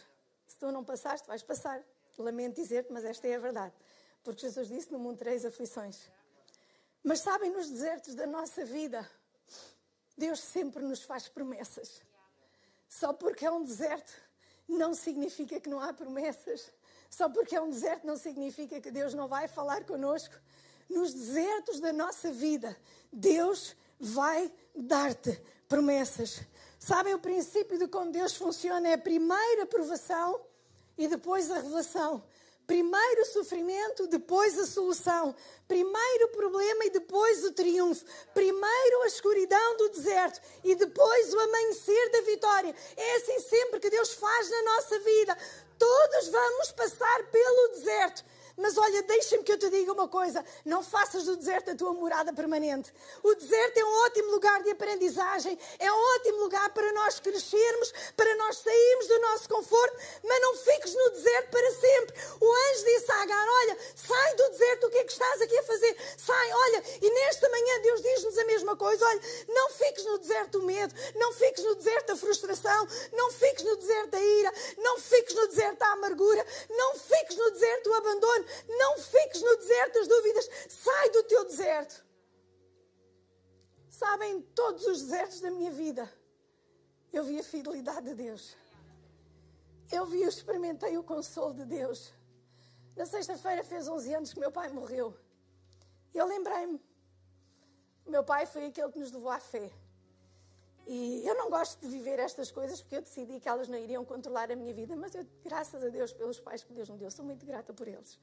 Se 0.47 0.57
tu 0.57 0.71
não 0.71 0.85
passaste, 0.85 1.27
vais 1.27 1.43
passar. 1.43 1.83
Lamento 2.19 2.57
dizer-te, 2.57 2.93
mas 2.93 3.05
esta 3.05 3.27
é 3.27 3.35
a 3.35 3.39
verdade. 3.39 3.75
Porque 4.23 4.41
Jesus 4.41 4.69
disse: 4.69 4.93
No 4.93 4.99
mundo 4.99 5.19
três 5.19 5.45
aflições. 5.45 6.11
Mas 7.03 7.21
sabem, 7.21 7.51
nos 7.51 7.69
desertos 7.71 8.15
da 8.15 8.27
nossa 8.27 8.65
vida, 8.65 9.09
Deus 10.17 10.41
sempre 10.41 10.83
nos 10.83 11.03
faz 11.03 11.29
promessas. 11.29 12.03
Só 12.89 13.13
porque 13.13 13.47
é 13.47 13.51
um 13.51 13.65
deserto 13.65 14.13
não 14.69 14.95
significa 14.95 15.59
que 15.61 15.69
não 15.69 15.81
há 15.81 15.93
promessas. 15.93 16.73
Só 17.11 17.29
porque 17.29 17.57
é 17.57 17.61
um 17.61 17.71
deserto 17.71 18.07
não 18.07 18.17
significa 18.17 18.81
que 18.81 18.91
Deus 18.91 19.15
não 19.15 19.27
vai 19.27 19.49
falar 19.49 19.85
conosco 19.85 20.35
nos 20.91 21.15
desertos 21.15 21.81
da 21.81 21.93
nossa 21.93 22.31
vida, 22.33 22.77
Deus 23.13 23.77
vai 23.99 24.53
dar-te 24.75 25.41
promessas. 25.69 26.41
Sabem 26.79 27.15
o 27.15 27.19
princípio 27.19 27.79
de 27.79 27.87
como 27.87 28.11
Deus 28.11 28.35
funciona? 28.35 28.89
É 28.89 28.95
a 28.95 28.99
primeira 28.99 29.67
provação 29.67 30.41
e 30.99 31.07
depois 31.07 31.51
a 31.51 31.57
revelação. 31.57 32.23
Primeiro 32.67 33.23
o 33.23 33.27
sofrimento, 33.27 34.07
depois 34.07 34.57
a 34.59 34.65
solução. 34.65 35.35
Primeiro 35.67 36.27
o 36.27 36.29
problema 36.29 36.85
e 36.85 36.91
depois 36.91 37.45
o 37.45 37.53
triunfo. 37.53 38.05
Primeiro 38.33 39.03
a 39.03 39.07
escuridão 39.09 39.77
do 39.77 39.89
deserto 39.89 40.41
e 40.63 40.75
depois 40.77 41.35
o 41.35 41.41
amanhecer 41.41 42.13
da 42.13 42.21
vitória. 42.21 42.75
É 42.97 43.17
assim 43.17 43.41
sempre 43.41 43.81
que 43.81 43.91
Deus 43.91 44.13
faz 44.15 44.51
na 44.51 44.63
nossa 44.63 44.99
vida. 45.01 45.37
Todos 45.79 46.29
vamos 46.29 46.73
passar 46.73 47.31
pelo 47.31 47.69
deserto 47.69 48.25
mas 48.61 48.77
olha, 48.77 49.03
deixa-me 49.03 49.43
que 49.43 49.53
eu 49.53 49.59
te 49.59 49.71
diga 49.71 49.93
uma 49.93 50.09
coisa: 50.09 50.45
não 50.65 50.83
faças 50.83 51.25
do 51.25 51.37
deserto 51.37 51.71
a 51.71 51.75
tua 51.75 51.93
morada 51.93 52.33
permanente. 52.33 52.93
O 53.23 53.35
deserto 53.35 53.79
é 53.79 53.85
um 53.85 53.90
lugar 54.41 54.63
de 54.63 54.71
aprendizagem, 54.71 55.59
é 55.79 55.93
um 55.93 56.03
ótimo 56.17 56.39
lugar 56.39 56.71
para 56.71 56.91
nós 56.95 57.21
crescermos, 57.21 57.93
para 58.17 58.35
nós 58.37 58.57
sairmos 58.57 59.07
do 59.07 59.19
nosso 59.21 59.49
conforto, 59.51 59.97
mas 60.25 60.41
não 60.41 60.57
fiques 60.57 60.95
no 60.95 61.11
deserto 61.11 61.51
para 61.51 61.71
sempre. 61.73 62.15
O 62.41 62.51
anjo 62.51 62.85
disse 62.87 63.13
a 63.13 63.23
Agar: 63.23 63.47
Olha, 63.47 63.79
sai 63.95 64.35
do 64.37 64.49
deserto, 64.49 64.87
o 64.87 64.91
que 64.91 64.97
é 64.97 65.05
que 65.05 65.13
estás 65.13 65.43
aqui 65.43 65.59
a 65.59 65.63
fazer? 65.63 65.95
Sai, 66.17 66.53
olha, 66.53 66.85
e 67.03 67.11
nesta 67.11 67.51
manhã 67.51 67.83
Deus 67.83 68.01
diz-nos 68.01 68.39
a 68.39 68.45
mesma 68.45 68.77
coisa: 68.77 69.05
Olha, 69.05 69.21
não 69.47 69.69
fiques 69.71 70.05
no 70.07 70.19
deserto 70.19 70.59
do 70.59 70.63
medo, 70.63 70.95
não 71.17 71.33
fiques 71.35 71.63
no 71.63 71.75
deserto 71.75 72.07
da 72.07 72.17
frustração, 72.17 72.89
não 73.13 73.31
fiques 73.31 73.63
no 73.63 73.77
deserto 73.77 74.11
da 74.11 74.21
ira, 74.21 74.55
não 74.79 74.99
fiques 74.99 75.35
no 75.35 75.49
deserto 75.49 75.79
da 75.79 75.93
amargura, 75.93 76.47
não 76.71 76.95
fiques 76.97 77.37
no 77.37 77.51
deserto 77.51 77.85
do 77.85 77.95
abandono, 77.95 78.47
não 78.69 78.97
fiques 78.99 79.43
no 79.43 79.57
deserto 79.59 79.99
das 79.99 80.09
dúvidas. 80.09 80.49
Sai 80.67 81.11
do 81.11 81.23
teu 81.25 81.45
deserto. 81.45 82.10
Sabem, 84.01 84.41
todos 84.55 84.87
os 84.87 85.03
desertos 85.03 85.43
da 85.43 85.51
minha 85.51 85.71
vida, 85.71 86.11
eu 87.13 87.23
vi 87.23 87.39
a 87.39 87.45
fidelidade 87.45 88.07
de 88.09 88.15
Deus. 88.15 88.57
Eu 89.93 90.07
vi, 90.07 90.23
eu 90.23 90.29
experimentei 90.31 90.97
o 90.97 91.03
consolo 91.03 91.53
de 91.53 91.67
Deus. 91.67 92.11
Na 92.97 93.05
sexta-feira 93.05 93.63
fez 93.63 93.87
11 93.87 94.15
anos 94.15 94.33
que 94.33 94.41
meu 94.41 94.51
pai 94.51 94.71
morreu. 94.71 95.15
E 96.15 96.17
eu 96.17 96.27
lembrei-me. 96.27 96.81
Meu 98.07 98.25
pai 98.25 98.47
foi 98.47 98.65
aquele 98.69 98.91
que 98.91 98.99
nos 98.99 99.13
levou 99.13 99.31
à 99.31 99.39
fé. 99.39 99.71
E 100.87 101.23
eu 101.29 101.35
não 101.35 101.51
gosto 101.51 101.79
de 101.83 101.89
viver 101.89 102.19
estas 102.19 102.51
coisas 102.51 102.81
porque 102.81 102.97
eu 102.97 103.03
decidi 103.03 103.39
que 103.39 103.51
elas 103.51 103.69
não 103.69 103.77
iriam 103.77 104.03
controlar 104.03 104.51
a 104.51 104.57
minha 104.57 104.73
vida, 104.73 104.97
mas 104.97 105.15
eu, 105.15 105.27
graças 105.45 105.85
a 105.85 105.91
Deus 105.91 106.11
pelos 106.11 106.41
pais 106.41 106.65
que 106.65 106.73
Deus 106.73 106.89
me 106.89 106.97
deu, 106.97 107.11
sou 107.11 107.25
muito 107.25 107.45
grata 107.45 107.75
por 107.75 107.87
eles. 107.87 108.19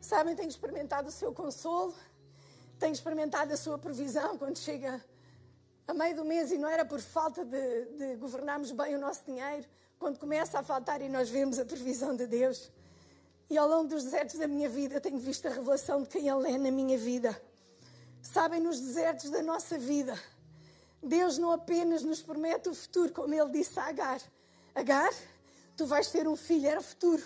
Sabem, 0.00 0.36
tenho 0.36 0.48
experimentado 0.48 1.08
o 1.08 1.10
seu 1.10 1.34
consolo, 1.34 1.92
tenho 2.78 2.92
experimentado 2.92 3.52
a 3.52 3.56
sua 3.56 3.76
provisão 3.78 4.38
quando 4.38 4.56
chega 4.58 5.02
a 5.86 5.94
meio 5.94 6.14
do 6.14 6.24
mês 6.24 6.52
e 6.52 6.58
não 6.58 6.68
era 6.68 6.84
por 6.84 7.00
falta 7.00 7.44
de, 7.44 7.84
de 7.96 8.16
governarmos 8.16 8.70
bem 8.72 8.94
o 8.94 9.00
nosso 9.00 9.22
dinheiro, 9.26 9.66
quando 9.98 10.18
começa 10.18 10.58
a 10.58 10.62
faltar 10.62 11.00
e 11.02 11.08
nós 11.08 11.28
vemos 11.28 11.58
a 11.58 11.64
provisão 11.64 12.14
de 12.14 12.26
Deus. 12.26 12.70
E 13.50 13.56
ao 13.56 13.66
longo 13.66 13.88
dos 13.88 14.04
desertos 14.04 14.38
da 14.38 14.46
minha 14.46 14.68
vida 14.68 15.00
tenho 15.00 15.18
visto 15.18 15.46
a 15.46 15.50
revelação 15.50 16.02
de 16.02 16.08
quem 16.08 16.28
Ele 16.28 16.52
é 16.52 16.58
na 16.58 16.70
minha 16.70 16.98
vida. 16.98 17.40
Sabem, 18.20 18.60
nos 18.60 18.78
desertos 18.78 19.30
da 19.30 19.42
nossa 19.42 19.78
vida, 19.78 20.18
Deus 21.02 21.38
não 21.38 21.52
apenas 21.52 22.02
nos 22.02 22.20
promete 22.20 22.68
o 22.68 22.74
futuro, 22.74 23.12
como 23.12 23.32
ele 23.32 23.50
disse 23.50 23.78
a 23.78 23.86
Agar: 23.86 24.20
Agar, 24.74 25.12
tu 25.76 25.86
vais 25.86 26.10
ter 26.10 26.28
um 26.28 26.36
filho, 26.36 26.66
era 26.66 26.82
futuro. 26.82 27.22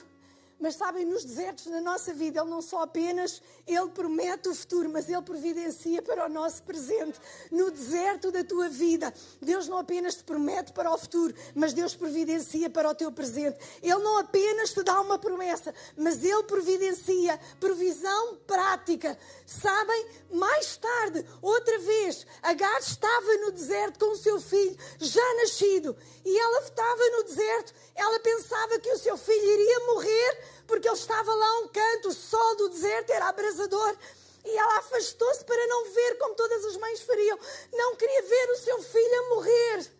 Mas 0.62 0.76
sabem, 0.76 1.04
nos 1.04 1.24
desertos 1.24 1.66
da 1.66 1.80
nossa 1.80 2.14
vida, 2.14 2.40
Ele 2.40 2.48
não 2.48 2.62
só 2.62 2.82
apenas 2.82 3.42
Ele 3.66 3.88
promete 3.88 4.48
o 4.48 4.54
futuro, 4.54 4.88
mas 4.88 5.08
Ele 5.08 5.20
providencia 5.20 6.00
para 6.00 6.26
o 6.26 6.28
nosso 6.28 6.62
presente. 6.62 7.18
No 7.50 7.68
deserto 7.68 8.30
da 8.30 8.44
tua 8.44 8.68
vida, 8.68 9.12
Deus 9.40 9.66
não 9.66 9.78
apenas 9.78 10.14
te 10.14 10.22
promete 10.22 10.72
para 10.72 10.88
o 10.94 10.96
futuro, 10.96 11.34
mas 11.52 11.72
Deus 11.72 11.96
providencia 11.96 12.70
para 12.70 12.88
o 12.88 12.94
teu 12.94 13.10
presente. 13.10 13.58
Ele 13.82 13.98
não 13.98 14.18
apenas 14.18 14.72
te 14.72 14.84
dá 14.84 15.00
uma 15.00 15.18
promessa, 15.18 15.74
mas 15.96 16.22
Ele 16.22 16.44
providencia 16.44 17.40
provisão 17.58 18.36
prática. 18.46 19.18
Sabem, 19.44 20.06
mais 20.30 20.76
tarde, 20.76 21.26
outra 21.42 21.76
vez, 21.80 22.24
Agar 22.40 22.78
estava 22.78 23.36
no 23.38 23.50
deserto 23.50 23.98
com 23.98 24.12
o 24.12 24.16
seu 24.16 24.40
filho, 24.40 24.76
já 25.00 25.34
nascido, 25.38 25.96
e 26.24 26.38
ela 26.38 26.60
estava 26.60 27.10
no 27.16 27.24
deserto, 27.24 27.74
ela 27.96 28.20
pensava 28.20 28.78
que 28.78 28.92
o 28.92 28.98
seu 28.98 29.16
filho 29.16 29.44
iria 29.44 29.86
morrer 29.86 30.51
porque 30.66 30.88
ele 30.88 30.96
estava 30.96 31.34
lá 31.34 31.46
a 31.46 31.58
um 31.60 31.68
canto, 31.68 32.08
o 32.08 32.12
sol 32.12 32.56
do 32.56 32.68
deserto 32.68 33.10
era 33.10 33.28
abrasador. 33.28 33.96
E 34.44 34.56
ela 34.56 34.78
afastou-se 34.78 35.44
para 35.44 35.66
não 35.68 35.90
ver 35.92 36.18
como 36.18 36.34
todas 36.34 36.64
as 36.64 36.76
mães 36.76 37.00
fariam. 37.02 37.38
Não 37.72 37.94
queria 37.96 38.22
ver 38.22 38.50
o 38.50 38.56
seu 38.56 38.82
filho 38.82 39.20
a 39.20 39.28
morrer. 39.34 39.92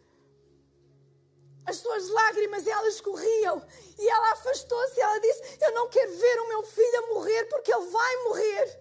As 1.65 1.77
suas 1.77 2.09
lágrimas, 2.09 2.67
elas 2.67 3.01
corriam. 3.01 3.65
E 3.99 4.09
ela 4.09 4.33
afastou-se 4.33 4.99
e 4.99 5.01
ela 5.01 5.19
disse: 5.19 5.59
Eu 5.61 5.73
não 5.73 5.89
quero 5.89 6.13
ver 6.17 6.41
o 6.41 6.49
meu 6.49 6.63
filho 6.65 6.99
a 6.99 7.15
morrer 7.15 7.45
porque 7.45 7.73
ele 7.73 7.87
vai 7.87 8.17
morrer. 8.25 8.81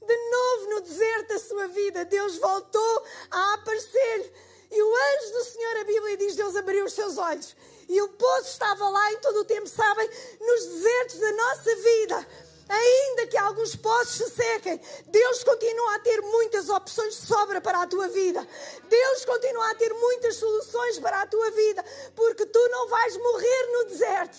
De 0.00 0.30
novo 0.30 0.70
no 0.70 0.80
deserto 0.80 1.28
da 1.28 1.38
sua 1.38 1.68
vida, 1.68 2.04
Deus 2.04 2.38
voltou 2.38 3.04
a 3.30 3.54
aparecer-lhe. 3.54 4.32
E 4.70 4.82
o 4.82 4.96
anjo 4.96 5.32
do 5.32 5.44
Senhor, 5.44 5.76
a 5.76 5.84
Bíblia 5.84 6.16
diz: 6.16 6.34
Deus 6.34 6.56
abriu 6.56 6.84
os 6.84 6.92
seus 6.92 7.18
olhos 7.18 7.54
e 7.88 8.02
o 8.02 8.08
poço 8.08 8.50
estava 8.50 8.88
lá 8.88 9.12
em 9.12 9.18
todo 9.18 9.40
o 9.40 9.44
tempo, 9.44 9.66
sabem? 9.66 10.08
Nos 10.40 10.64
desertos 10.66 11.18
da 11.18 11.32
nossa 11.32 11.76
vida. 11.76 12.26
Ainda 12.68 13.26
que 13.26 13.38
alguns 13.38 13.74
poços 13.74 14.16
se 14.16 14.30
sequem, 14.30 14.78
Deus 15.06 15.42
continua 15.42 15.94
a 15.94 15.98
ter 16.00 16.20
muitas 16.20 16.68
opções 16.68 17.14
de 17.14 17.26
sobra 17.26 17.62
para 17.62 17.80
a 17.80 17.86
tua 17.86 18.08
vida. 18.08 18.46
Deus 18.88 19.24
continua 19.24 19.70
a 19.70 19.74
ter 19.74 19.92
muitas 19.94 20.36
soluções 20.36 20.98
para 20.98 21.22
a 21.22 21.26
tua 21.26 21.50
vida, 21.50 21.82
porque 22.14 22.44
tu 22.44 22.68
não 22.68 22.88
vais 22.88 23.16
morrer 23.16 23.72
no 23.72 23.84
deserto. 23.86 24.38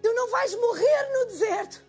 Tu 0.00 0.12
não 0.12 0.28
vais 0.28 0.54
morrer 0.54 1.12
no 1.18 1.26
deserto. 1.26 1.84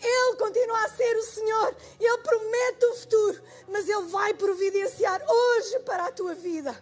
Ele 0.00 0.36
continua 0.36 0.84
a 0.84 0.88
ser 0.90 1.16
o 1.16 1.22
Senhor. 1.22 1.76
Ele 1.98 2.18
promete 2.18 2.86
o 2.86 2.94
futuro, 2.94 3.42
mas 3.66 3.88
Ele 3.88 4.02
vai 4.02 4.34
providenciar 4.34 5.20
hoje 5.28 5.80
para 5.80 6.06
a 6.06 6.12
tua 6.12 6.34
vida. 6.34 6.80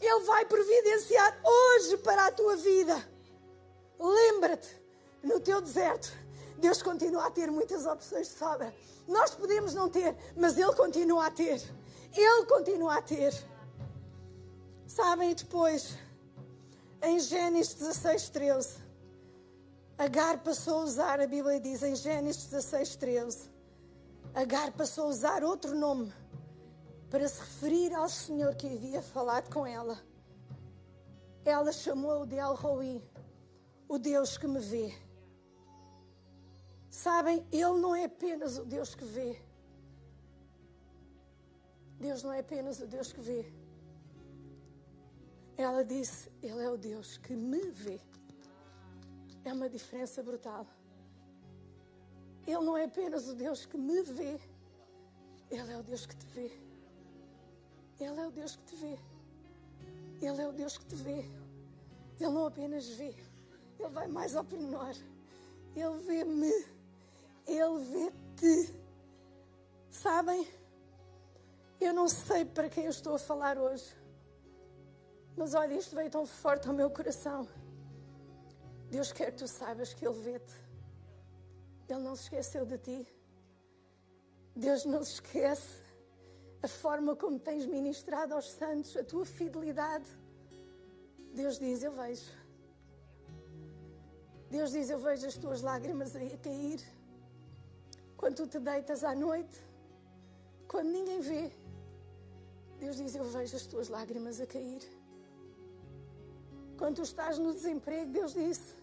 Ele 0.00 0.24
vai 0.24 0.44
providenciar 0.44 1.40
hoje 1.44 1.96
para 1.98 2.26
a 2.26 2.32
tua 2.32 2.56
vida. 2.56 3.08
Lembra-te, 3.98 4.68
no 5.22 5.40
teu 5.40 5.60
deserto, 5.60 6.12
Deus 6.58 6.82
continua 6.82 7.26
a 7.26 7.30
ter 7.30 7.50
muitas 7.50 7.86
opções 7.86 8.28
de 8.28 8.34
sobra. 8.34 8.74
Nós 9.06 9.34
podemos 9.34 9.74
não 9.74 9.88
ter, 9.88 10.16
mas 10.36 10.56
Ele 10.56 10.72
continua 10.74 11.26
a 11.26 11.30
ter. 11.30 11.60
Ele 12.12 12.46
continua 12.46 12.98
a 12.98 13.02
ter. 13.02 13.32
Sabem, 14.86 15.34
depois, 15.34 15.96
em 17.02 17.18
Gênesis 17.18 17.74
16, 17.74 18.28
13, 18.30 18.84
Agar 19.96 20.38
passou 20.38 20.80
a 20.80 20.84
usar, 20.84 21.20
a 21.20 21.26
Bíblia 21.26 21.60
diz 21.60 21.82
em 21.82 21.94
Gênesis 21.94 22.46
16, 22.46 22.96
13, 22.96 23.50
Agar 24.34 24.72
passou 24.72 25.04
a 25.04 25.08
usar 25.08 25.44
outro 25.44 25.74
nome 25.74 26.12
para 27.14 27.28
se 27.28 27.38
referir 27.38 27.94
ao 27.94 28.08
Senhor 28.08 28.56
que 28.56 28.66
havia 28.66 29.00
falado 29.00 29.48
com 29.48 29.64
ela. 29.64 29.96
Ela 31.44 31.70
chamou-o 31.70 32.26
de 32.26 32.34
El 32.34 32.56
Roi, 32.56 33.00
o 33.88 33.98
Deus 33.98 34.36
que 34.36 34.48
me 34.48 34.58
vê. 34.58 34.92
Sabem, 36.90 37.46
Ele 37.52 37.80
não 37.80 37.94
é 37.94 38.06
apenas 38.06 38.58
o 38.58 38.64
Deus 38.64 38.96
que 38.96 39.04
vê. 39.04 39.40
Deus 42.00 42.24
não 42.24 42.32
é 42.32 42.40
apenas 42.40 42.80
o 42.80 42.86
Deus 42.88 43.12
que 43.12 43.20
vê. 43.20 43.46
Ela 45.56 45.84
disse: 45.84 46.28
Ele 46.42 46.64
é 46.64 46.68
o 46.68 46.76
Deus 46.76 47.16
que 47.18 47.36
me 47.36 47.70
vê. 47.70 48.00
É 49.44 49.52
uma 49.52 49.68
diferença 49.68 50.20
brutal. 50.20 50.66
Ele 52.44 52.58
não 52.58 52.76
é 52.76 52.86
apenas 52.86 53.28
o 53.28 53.36
Deus 53.36 53.64
que 53.64 53.76
me 53.76 54.02
vê, 54.02 54.40
Ele 55.48 55.72
é 55.72 55.78
o 55.78 55.82
Deus 55.84 56.06
que 56.06 56.16
te 56.16 56.26
vê. 56.26 56.63
Ele 58.00 58.20
é 58.20 58.26
o 58.26 58.30
Deus 58.30 58.56
que 58.56 58.64
te 58.64 58.76
vê. 58.76 58.98
Ele 60.20 60.42
é 60.42 60.48
o 60.48 60.52
Deus 60.52 60.78
que 60.78 60.86
te 60.86 60.94
vê. 60.96 61.24
Ele 62.20 62.30
não 62.30 62.46
apenas 62.46 62.88
vê, 62.88 63.14
Ele 63.78 63.88
vai 63.88 64.06
mais 64.06 64.34
ao 64.34 64.44
pormenor. 64.44 64.94
Ele 65.74 65.98
vê-me. 66.06 66.52
Ele 67.46 67.78
vê-te. 67.90 68.74
Sabem? 69.90 70.46
Eu 71.80 71.92
não 71.92 72.08
sei 72.08 72.44
para 72.44 72.68
quem 72.68 72.84
eu 72.84 72.90
estou 72.90 73.14
a 73.14 73.18
falar 73.18 73.58
hoje. 73.58 73.84
Mas 75.36 75.54
olha, 75.54 75.74
isto 75.74 75.94
veio 75.94 76.10
tão 76.10 76.24
forte 76.24 76.68
ao 76.68 76.74
meu 76.74 76.88
coração. 76.90 77.48
Deus 78.90 79.12
quer 79.12 79.32
que 79.32 79.38
tu 79.38 79.48
saibas 79.48 79.92
que 79.92 80.06
Ele 80.06 80.20
vê-te. 80.20 80.54
Ele 81.88 82.00
não 82.00 82.14
se 82.14 82.24
esqueceu 82.24 82.64
de 82.64 82.78
ti. 82.78 83.06
Deus 84.54 84.84
não 84.84 85.02
se 85.02 85.14
esquece 85.14 85.83
a 86.64 86.68
forma 86.68 87.14
como 87.14 87.38
tens 87.38 87.66
ministrado 87.66 88.32
aos 88.34 88.50
santos, 88.50 88.96
a 88.96 89.04
tua 89.04 89.26
fidelidade. 89.26 90.08
Deus 91.34 91.58
diz: 91.58 91.82
Eu 91.82 91.92
vejo. 91.92 92.30
Deus 94.50 94.70
diz: 94.72 94.88
Eu 94.88 94.98
vejo 94.98 95.26
as 95.26 95.36
tuas 95.36 95.60
lágrimas 95.60 96.16
a 96.16 96.20
cair. 96.38 96.80
Quando 98.16 98.36
tu 98.36 98.46
te 98.46 98.58
deitas 98.58 99.04
à 99.04 99.14
noite, 99.14 99.56
quando 100.66 100.88
ninguém 100.88 101.20
vê, 101.20 101.52
Deus 102.80 102.96
diz: 102.96 103.14
Eu 103.14 103.26
vejo 103.26 103.56
as 103.56 103.66
tuas 103.66 103.88
lágrimas 103.88 104.40
a 104.40 104.46
cair. 104.46 104.82
Quando 106.78 106.96
tu 106.96 107.02
estás 107.02 107.36
no 107.38 107.52
desemprego, 107.52 108.10
Deus 108.10 108.32
disse: 108.32 108.74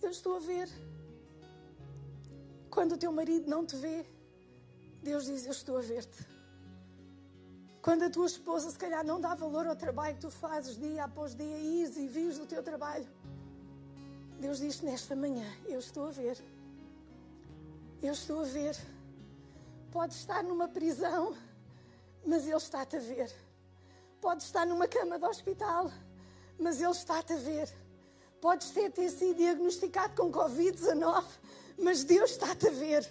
Eu 0.00 0.10
estou 0.10 0.36
a 0.36 0.40
ver. 0.40 0.68
Quando 2.70 2.92
o 2.92 2.96
teu 2.96 3.10
marido 3.10 3.50
não 3.50 3.66
te 3.66 3.74
vê, 3.74 4.06
Deus 5.02 5.24
diz: 5.24 5.46
Eu 5.46 5.52
estou 5.52 5.76
a 5.78 5.80
ver-te. 5.80 6.33
Quando 7.84 8.04
a 8.04 8.08
tua 8.08 8.24
esposa, 8.24 8.70
se 8.70 8.78
calhar, 8.78 9.04
não 9.04 9.20
dá 9.20 9.34
valor 9.34 9.66
ao 9.66 9.76
trabalho 9.76 10.14
que 10.14 10.22
tu 10.22 10.30
fazes 10.30 10.74
dia 10.74 11.04
após 11.04 11.34
dia, 11.34 11.58
ires 11.58 11.98
e 11.98 12.08
vires 12.08 12.38
do 12.38 12.46
teu 12.46 12.62
trabalho, 12.62 13.06
Deus 14.40 14.58
diz 14.58 14.80
nesta 14.80 15.14
manhã: 15.14 15.46
Eu 15.66 15.80
estou 15.80 16.06
a 16.06 16.10
ver. 16.10 16.42
Eu 18.02 18.14
estou 18.14 18.40
a 18.40 18.44
ver. 18.44 18.74
Pode 19.92 20.14
estar 20.14 20.42
numa 20.42 20.66
prisão, 20.66 21.36
mas 22.24 22.46
Ele 22.46 22.56
está-te 22.56 22.96
a 22.96 23.00
ver. 23.00 23.30
Pode 24.18 24.42
estar 24.44 24.64
numa 24.64 24.88
cama 24.88 25.18
de 25.18 25.26
hospital, 25.26 25.92
mas 26.58 26.80
Ele 26.80 26.90
está-te 26.90 27.34
a 27.34 27.36
ver. 27.36 27.68
Podes 28.40 28.70
ter, 28.70 28.90
ter 28.92 29.10
sido 29.10 29.36
diagnosticado 29.36 30.16
com 30.16 30.32
Covid-19, 30.32 31.22
mas 31.76 32.02
Deus 32.02 32.30
está-te 32.30 32.66
a 32.66 32.70
ver. 32.70 33.06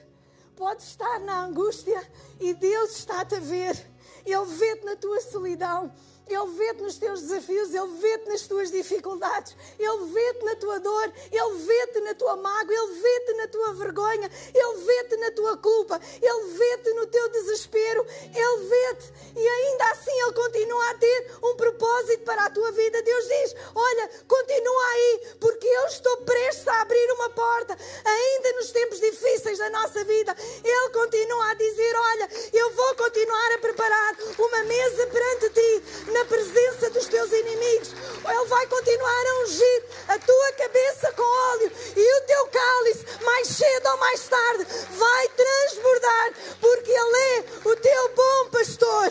Podes 0.55 0.87
estar 0.87 1.19
na 1.19 1.45
angústia 1.45 2.01
e 2.39 2.55
Deus 2.55 2.97
está-te 2.97 3.35
a 3.35 3.39
ver. 3.39 3.92
Ele 4.25 4.45
vê-te 4.45 4.85
na 4.85 4.95
tua 4.95 5.19
solidão. 5.21 5.91
Ele 6.27 6.47
vê-te 6.57 6.81
nos 6.81 6.97
teus 6.97 7.21
desafios, 7.21 7.73
Ele 7.73 7.87
vê-te 7.99 8.29
nas 8.29 8.47
tuas 8.47 8.71
dificuldades, 8.71 9.55
Ele 9.77 10.05
vê-te 10.05 10.45
na 10.45 10.55
tua 10.55 10.79
dor, 10.79 11.13
Ele 11.31 11.57
vê-te 11.65 11.99
na 11.99 12.15
tua 12.15 12.35
mágoa, 12.37 12.73
Ele 12.73 13.01
vê-te 13.01 13.33
na 13.33 13.47
tua 13.47 13.73
vergonha, 13.73 14.31
Ele 14.53 14.77
vê-te 14.85 15.17
na 15.17 15.31
tua 15.31 15.57
culpa, 15.57 15.99
Ele 16.21 16.57
vê-te 16.57 16.93
no 16.93 17.07
teu 17.07 17.29
desespero, 17.29 18.05
Ele 18.33 18.67
vê-te 18.69 19.13
e 19.35 19.47
ainda 19.47 19.91
assim 19.91 20.11
Ele 20.11 20.33
continua 20.33 20.89
a 20.91 20.93
ter 20.95 21.31
um 21.43 21.55
propósito 21.55 22.23
para 22.23 22.45
a 22.45 22.49
tua 22.49 22.71
vida. 22.71 23.01
Deus 23.01 23.27
diz: 23.27 23.55
Olha, 23.75 24.09
continua 24.27 24.85
aí, 24.91 25.21
porque 25.39 25.67
eu 25.67 25.85
estou 25.87 26.17
prestes 26.17 26.67
a 26.67 26.81
abrir 26.81 27.11
uma 27.13 27.29
porta, 27.31 27.77
ainda 28.05 28.51
nos 28.53 28.71
tempos 28.71 28.99
difíceis 28.99 29.57
da 29.57 29.69
nossa 29.71 30.03
vida. 30.05 30.35
Ele 30.63 30.89
continua 30.89 31.51
a 31.51 31.53
dizer: 31.55 31.95
Olha, 31.95 32.29
eu 32.53 32.71
vou 32.71 32.95
continuar 32.95 33.51
a 33.53 33.57
preparar 33.57 34.15
uma 34.37 34.63
mesa 34.63 35.07
perante 35.07 35.49
ti 35.49 35.83
na 36.13 36.25
presença 36.25 36.89
dos 36.91 37.07
teus 37.07 37.31
inimigos. 37.31 37.91
Ele 37.91 38.45
vai 38.47 38.67
continuar 38.67 39.25
a 39.25 39.43
ungir 39.43 39.85
a 40.07 40.19
tua 40.19 40.51
cabeça 40.53 41.11
com 41.13 41.23
óleo 41.23 41.71
e 41.97 42.17
o 42.17 42.25
teu 42.27 42.47
cálice, 42.47 43.23
mais 43.25 43.47
cedo 43.47 43.87
ou 43.89 43.97
mais 43.97 44.27
tarde, 44.27 44.65
vai 44.97 45.27
transbordar, 45.29 46.33
porque 46.61 46.91
Ele 46.91 47.17
é 47.17 47.69
o 47.69 47.75
teu 47.75 48.15
bom 48.15 48.49
pastor. 48.51 49.09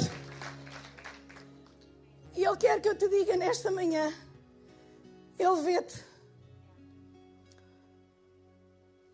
E 2.34 2.44
Ele 2.44 2.56
quer 2.56 2.80
que 2.80 2.88
eu 2.88 2.96
te 2.96 3.08
diga 3.08 3.36
nesta 3.36 3.70
manhã: 3.70 4.12
Ele 5.38 5.62
vê-te. 5.62 6.12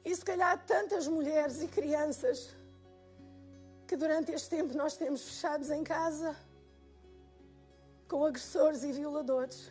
E 0.05 0.15
se 0.15 0.25
calhar 0.25 0.65
tantas 0.67 1.07
mulheres 1.07 1.61
e 1.63 1.69
crianças 1.69 2.57
que 3.87 3.97
durante 3.97 4.33
este 4.33 4.49
tempo 4.51 4.75
nós 4.75 4.97
temos 4.97 5.23
fechados 5.23 5.71
em 5.71 5.83
casa 5.83 6.37
com 8.09 8.25
agressores 8.25 8.83
e 8.83 8.93
violadores. 8.93 9.71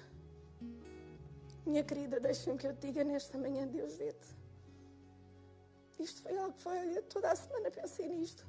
Minha 1.66 1.84
querida, 1.84 2.20
deixa-me 2.20 2.58
que 2.58 2.68
eu 2.68 2.74
te 2.74 2.88
diga 2.88 3.04
nesta 3.04 3.38
manhã: 3.38 3.68
Deus 3.68 3.96
vê-te. 3.96 4.38
Isto 6.00 6.22
foi 6.22 6.38
algo 6.38 6.54
que 6.54 6.62
foi, 6.62 6.78
olha, 6.78 7.02
toda 7.02 7.32
a 7.32 7.36
semana 7.36 7.72
pensei 7.72 8.08
nisto. 8.08 8.46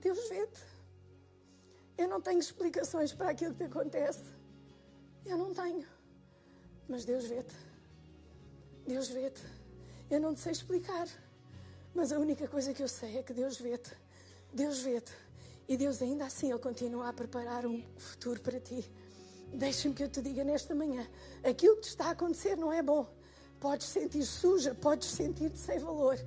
Deus 0.00 0.28
vê-te. 0.28 0.62
Eu 1.96 2.08
não 2.08 2.20
tenho 2.20 2.38
explicações 2.38 3.14
para 3.14 3.30
aquilo 3.30 3.52
que 3.52 3.58
te 3.58 3.64
acontece. 3.64 4.24
Eu 5.24 5.38
não 5.38 5.54
tenho. 5.54 5.86
Mas 6.86 7.04
Deus 7.04 7.24
vê-te. 7.24 7.54
Deus 8.86 9.08
vê-te. 9.08 9.40
Eu 10.10 10.20
não 10.20 10.34
te 10.34 10.40
sei 10.40 10.52
explicar. 10.52 11.08
Mas 11.94 12.12
a 12.12 12.18
única 12.18 12.46
coisa 12.46 12.74
que 12.74 12.82
eu 12.82 12.88
sei 12.88 13.18
é 13.18 13.22
que 13.22 13.32
Deus 13.32 13.58
vê-te. 13.58 13.90
Deus 14.52 14.80
vê-te. 14.80 15.12
E 15.68 15.76
Deus 15.76 16.02
ainda 16.02 16.26
assim, 16.26 16.50
Ele 16.50 16.58
continua 16.58 17.08
a 17.08 17.12
preparar 17.12 17.66
um 17.66 17.82
futuro 17.96 18.40
para 18.40 18.60
ti. 18.60 18.84
Deixa-me 19.52 19.94
que 19.94 20.02
eu 20.02 20.08
te 20.08 20.20
diga 20.20 20.44
nesta 20.44 20.74
manhã: 20.74 21.08
aquilo 21.42 21.76
que 21.76 21.82
te 21.82 21.88
está 21.88 22.06
a 22.06 22.10
acontecer 22.10 22.56
não 22.56 22.72
é 22.72 22.82
bom. 22.82 23.06
Podes 23.60 23.86
sentir 23.86 24.24
suja, 24.24 24.74
podes 24.74 25.08
sentir-te 25.08 25.58
sem 25.58 25.78
valor. 25.78 26.18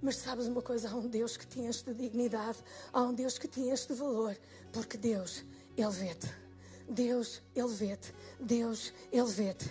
Mas 0.00 0.16
sabes 0.16 0.46
uma 0.46 0.62
coisa? 0.62 0.88
Há 0.88 0.94
um 0.94 1.08
Deus 1.08 1.36
que 1.36 1.46
te 1.46 1.60
enche 1.60 1.84
de 1.84 1.92
dignidade, 1.92 2.58
há 2.92 3.02
um 3.02 3.12
Deus 3.12 3.36
que 3.36 3.48
te 3.48 3.60
enche 3.60 3.88
de 3.88 3.94
valor, 3.94 4.38
porque 4.72 4.96
Deus, 4.96 5.44
Ele 5.76 5.90
vê-te. 5.90 6.28
Deus, 6.88 7.42
Ele 7.54 7.68
vê-te. 7.68 8.14
Deus, 8.40 8.92
Ele 9.12 9.26
vê-te. 9.26 9.70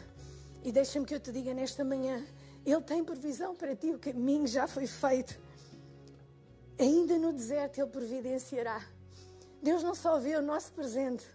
E 0.64 0.72
deixa-me 0.72 1.06
que 1.06 1.16
eu 1.16 1.20
te 1.20 1.32
diga 1.32 1.54
nesta 1.54 1.84
manhã: 1.84 2.24
Ele 2.66 2.82
tem 2.82 3.04
provisão 3.04 3.56
para 3.56 3.76
ti, 3.76 3.90
o 3.90 3.98
caminho 3.98 4.46
já 4.46 4.68
foi 4.68 4.86
feito. 4.86 5.40
Ainda 6.78 7.18
no 7.18 7.32
deserto 7.32 7.80
Ele 7.80 7.90
providenciará. 7.90 8.97
Deus 9.62 9.84
não 9.84 9.96
só 9.96 10.20
vê 10.20 10.36
o 10.36 10.42
nosso 10.42 10.72
presente, 10.72 11.26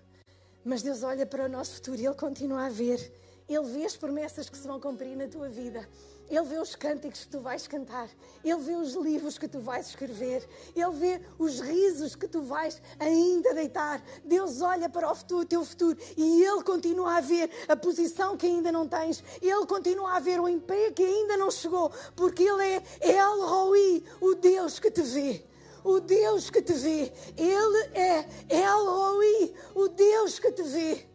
mas 0.64 0.82
Deus 0.82 1.02
olha 1.02 1.26
para 1.26 1.46
o 1.46 1.48
nosso 1.48 1.74
futuro 1.74 2.00
e 2.00 2.06
Ele 2.06 2.14
continua 2.14 2.66
a 2.66 2.68
ver. 2.68 3.12
Ele 3.48 3.64
vê 3.64 3.84
as 3.84 3.96
promessas 3.96 4.48
que 4.48 4.56
se 4.56 4.66
vão 4.66 4.80
cumprir 4.80 5.16
na 5.16 5.26
tua 5.26 5.48
vida. 5.48 5.86
Ele 6.30 6.44
vê 6.44 6.58
os 6.58 6.74
cânticos 6.76 7.24
que 7.24 7.30
tu 7.30 7.40
vais 7.40 7.66
cantar. 7.66 8.08
Ele 8.42 8.60
vê 8.60 8.74
os 8.74 8.94
livros 8.94 9.36
que 9.36 9.48
tu 9.48 9.58
vais 9.58 9.88
escrever. 9.88 10.48
Ele 10.74 10.92
vê 10.92 11.20
os 11.38 11.60
risos 11.60 12.14
que 12.14 12.28
tu 12.28 12.40
vais 12.42 12.80
ainda 12.98 13.52
deitar. 13.52 14.02
Deus 14.24 14.62
olha 14.62 14.88
para 14.88 15.10
o 15.10 15.14
futuro, 15.14 15.44
teu 15.44 15.64
futuro 15.64 15.98
e 16.16 16.42
Ele 16.42 16.62
continua 16.62 17.16
a 17.16 17.20
ver 17.20 17.50
a 17.68 17.76
posição 17.76 18.36
que 18.36 18.46
ainda 18.46 18.70
não 18.70 18.88
tens. 18.88 19.22
Ele 19.42 19.66
continua 19.66 20.16
a 20.16 20.20
ver 20.20 20.40
o 20.40 20.48
emprego 20.48 20.94
que 20.94 21.02
ainda 21.02 21.36
não 21.36 21.50
chegou. 21.50 21.90
Porque 22.16 22.44
Ele 22.44 22.62
é 22.62 22.82
El 23.00 23.46
Roi, 23.46 24.04
o 24.20 24.34
Deus 24.34 24.78
que 24.78 24.90
te 24.90 25.02
vê 25.02 25.51
o 25.84 26.00
Deus 26.00 26.50
que 26.50 26.62
te 26.62 26.72
vê. 26.72 27.12
Ele 27.36 27.98
é 27.98 28.28
El 28.48 28.84
Roi, 28.86 29.54
o 29.74 29.88
Deus 29.88 30.38
que 30.38 30.52
te 30.52 30.62
vê. 30.62 31.06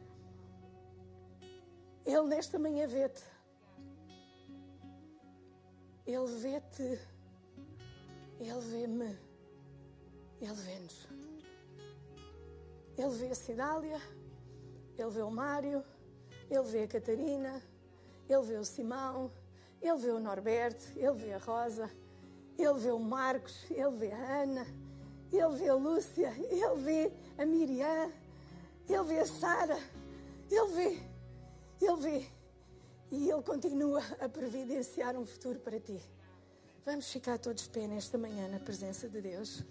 Ele 2.06 2.24
nesta 2.24 2.58
manhã 2.58 2.88
vê-te. 2.88 3.24
Ele 6.06 6.26
vê-te. 6.26 7.00
Ele 8.40 8.60
vê-me. 8.62 9.18
Ele 10.40 10.54
vê-nos. 10.54 11.08
Ele 12.98 13.10
vê 13.10 13.28
a 13.28 13.36
Cidália. 13.36 14.02
Ele 14.98 15.10
vê 15.10 15.22
o 15.22 15.30
Mário. 15.30 15.84
Ele 16.50 16.64
vê 16.64 16.84
a 16.84 16.88
Catarina. 16.88 17.62
Ele 18.30 18.42
vê 18.44 18.58
o 18.58 18.64
Simão. 18.64 19.32
Ele 19.82 19.98
vê 19.98 20.12
o 20.12 20.20
Norberto. 20.20 20.98
Ele 20.98 21.12
vê 21.12 21.34
a 21.34 21.40
Rosa. 21.40 21.92
Ele 22.58 22.74
vê 22.74 22.92
o 22.92 23.00
Marcos. 23.00 23.66
Ele 23.70 23.92
vê 23.92 24.12
a 24.12 24.42
Ana. 24.44 24.66
Ele 25.32 25.56
vê 25.58 25.70
a 25.70 25.76
Lúcia. 25.76 26.34
Ele 26.38 26.76
vê 26.82 27.12
a 27.38 27.46
Miriam. 27.46 28.12
Ele 28.90 29.04
vê 29.04 29.20
a 29.20 29.26
Sara. 29.26 29.80
Ele 30.50 30.68
vê. 30.74 31.02
Ele 31.82 31.96
vê. 31.98 32.28
E 33.12 33.30
Ele 33.30 33.42
continua 33.42 34.04
a 34.20 34.28
providenciar 34.28 35.16
um 35.16 35.26
futuro 35.26 35.60
para 35.60 35.80
ti. 35.80 36.02
Vamos 36.84 37.12
ficar 37.12 37.38
todos 37.38 37.64
de 37.64 37.70
pé 37.70 37.88
nesta 37.88 38.18
manhã 38.18 38.48
na 38.48 38.60
presença 38.60 39.08
de 39.10 39.22
Deus. 39.22 39.64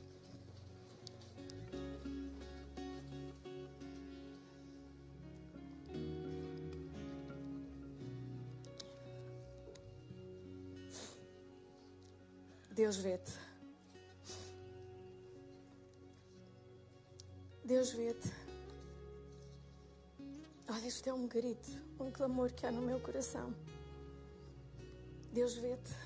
Deus 12.87 12.99
vê-te. 12.99 13.33
Deus 17.64 17.90
vê-te. 17.90 18.33
Olha, 20.68 20.87
isto 20.87 21.09
é 21.09 21.12
um 21.12 21.27
grito, 21.27 21.68
um 21.99 22.12
clamor 22.12 22.53
que 22.53 22.64
há 22.64 22.70
no 22.70 22.81
meu 22.81 23.01
coração. 23.01 23.53
Deus 25.33 25.55
vê-te. 25.55 25.96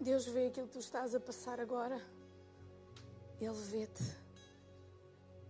Deus 0.00 0.24
vê 0.24 0.46
aquilo 0.46 0.68
que 0.68 0.72
tu 0.72 0.78
estás 0.78 1.14
a 1.14 1.20
passar 1.20 1.60
agora. 1.60 2.00
Ele 3.38 3.52
vê-te. 3.52 4.04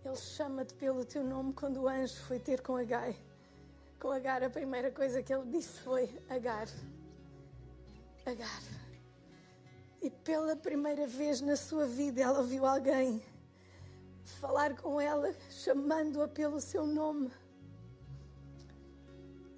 Ele 0.03 0.17
chama-te 0.17 0.73
pelo 0.73 1.05
teu 1.05 1.23
nome 1.23 1.53
quando 1.53 1.83
o 1.83 1.87
anjo 1.87 2.19
foi 2.23 2.39
ter 2.39 2.59
com 2.59 2.75
Agai. 2.75 3.17
Com 4.01 4.11
Agar, 4.11 4.43
a 4.43 4.49
primeira 4.49 4.91
coisa 4.91 5.23
que 5.23 5.33
ele 5.33 5.49
disse 5.49 5.79
foi: 5.79 6.13
Agar. 6.29 6.67
Agar. 8.25 8.80
E 10.01 10.09
pela 10.09 10.55
primeira 10.55 11.05
vez 11.05 11.41
na 11.41 11.55
sua 11.55 11.85
vida 11.85 12.21
ela 12.21 12.41
viu 12.41 12.65
alguém 12.65 13.23
falar 14.39 14.75
com 14.75 14.99
ela, 14.99 15.31
chamando-a 15.49 16.27
pelo 16.27 16.59
seu 16.59 16.87
nome. 16.87 17.31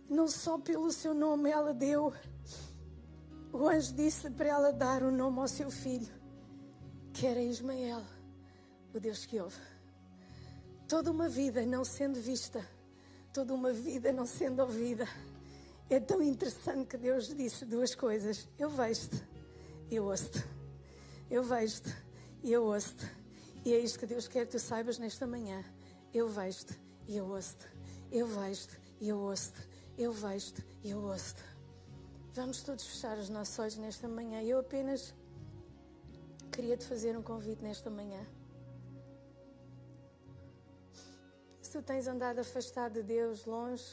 Não 0.09 0.27
só 0.27 0.57
pelo 0.57 0.91
seu 0.91 1.13
nome 1.13 1.49
ela 1.49 1.73
deu, 1.73 2.13
o 3.53 3.67
anjo 3.67 3.93
disse 3.93 4.29
para 4.31 4.49
ela 4.49 4.73
dar 4.73 5.01
o 5.01 5.11
nome 5.11 5.39
ao 5.39 5.47
seu 5.47 5.71
filho, 5.71 6.13
que 7.13 7.25
era 7.25 7.41
Ismael, 7.41 8.03
o 8.93 8.99
Deus 8.99 9.25
que 9.25 9.39
ouve. 9.39 9.61
Toda 10.89 11.09
uma 11.09 11.29
vida 11.29 11.65
não 11.65 11.85
sendo 11.85 12.19
vista, 12.19 12.67
toda 13.31 13.53
uma 13.53 13.71
vida 13.71 14.11
não 14.11 14.25
sendo 14.25 14.61
ouvida. 14.61 15.07
É 15.89 15.99
tão 16.01 16.21
interessante 16.21 16.87
que 16.87 16.97
Deus 16.97 17.33
disse 17.33 17.65
duas 17.65 17.95
coisas: 17.95 18.47
Eu 18.57 18.69
vejo-te 18.69 19.32
eu 19.89 20.05
ouço-te. 20.05 20.43
Eu 21.29 21.43
vejo-te 21.43 21.93
e 22.43 22.51
eu 22.51 22.63
ouço-te. 22.63 23.05
E 23.65 23.73
é 23.73 23.79
isto 23.79 23.99
que 23.99 24.05
Deus 24.05 24.27
quer 24.27 24.45
que 24.45 24.51
tu 24.51 24.59
saibas 24.59 24.97
nesta 24.97 25.25
manhã. 25.25 25.63
Eu 26.13 26.27
vejo-te 26.27 26.79
e 27.07 27.17
eu 27.17 27.25
ouço-te. 27.27 27.65
Eu 28.11 28.27
vejo-te 28.27 28.79
e 28.99 29.09
eu 29.09 29.17
ouço-te. 29.19 29.67
Eu 29.97 30.11
vejo-te 30.11 30.63
e 30.83 30.89
eu 30.91 30.99
ouço-te. 31.01 31.43
Vamos 32.33 32.63
todos 32.63 32.85
fechar 32.85 33.17
os 33.17 33.29
nossos 33.29 33.57
olhos 33.59 33.77
nesta 33.77 34.07
manhã. 34.07 34.41
Eu 34.41 34.59
apenas 34.59 35.13
queria 36.51 36.75
te 36.75 36.85
fazer 36.85 37.17
um 37.17 37.21
convite 37.21 37.63
nesta 37.63 37.89
manhã. 37.89 38.25
Se 41.61 41.71
tu 41.71 41.81
tens 41.81 42.07
andado 42.07 42.39
afastado 42.39 42.93
de 42.93 43.03
Deus, 43.03 43.45
longe, 43.45 43.85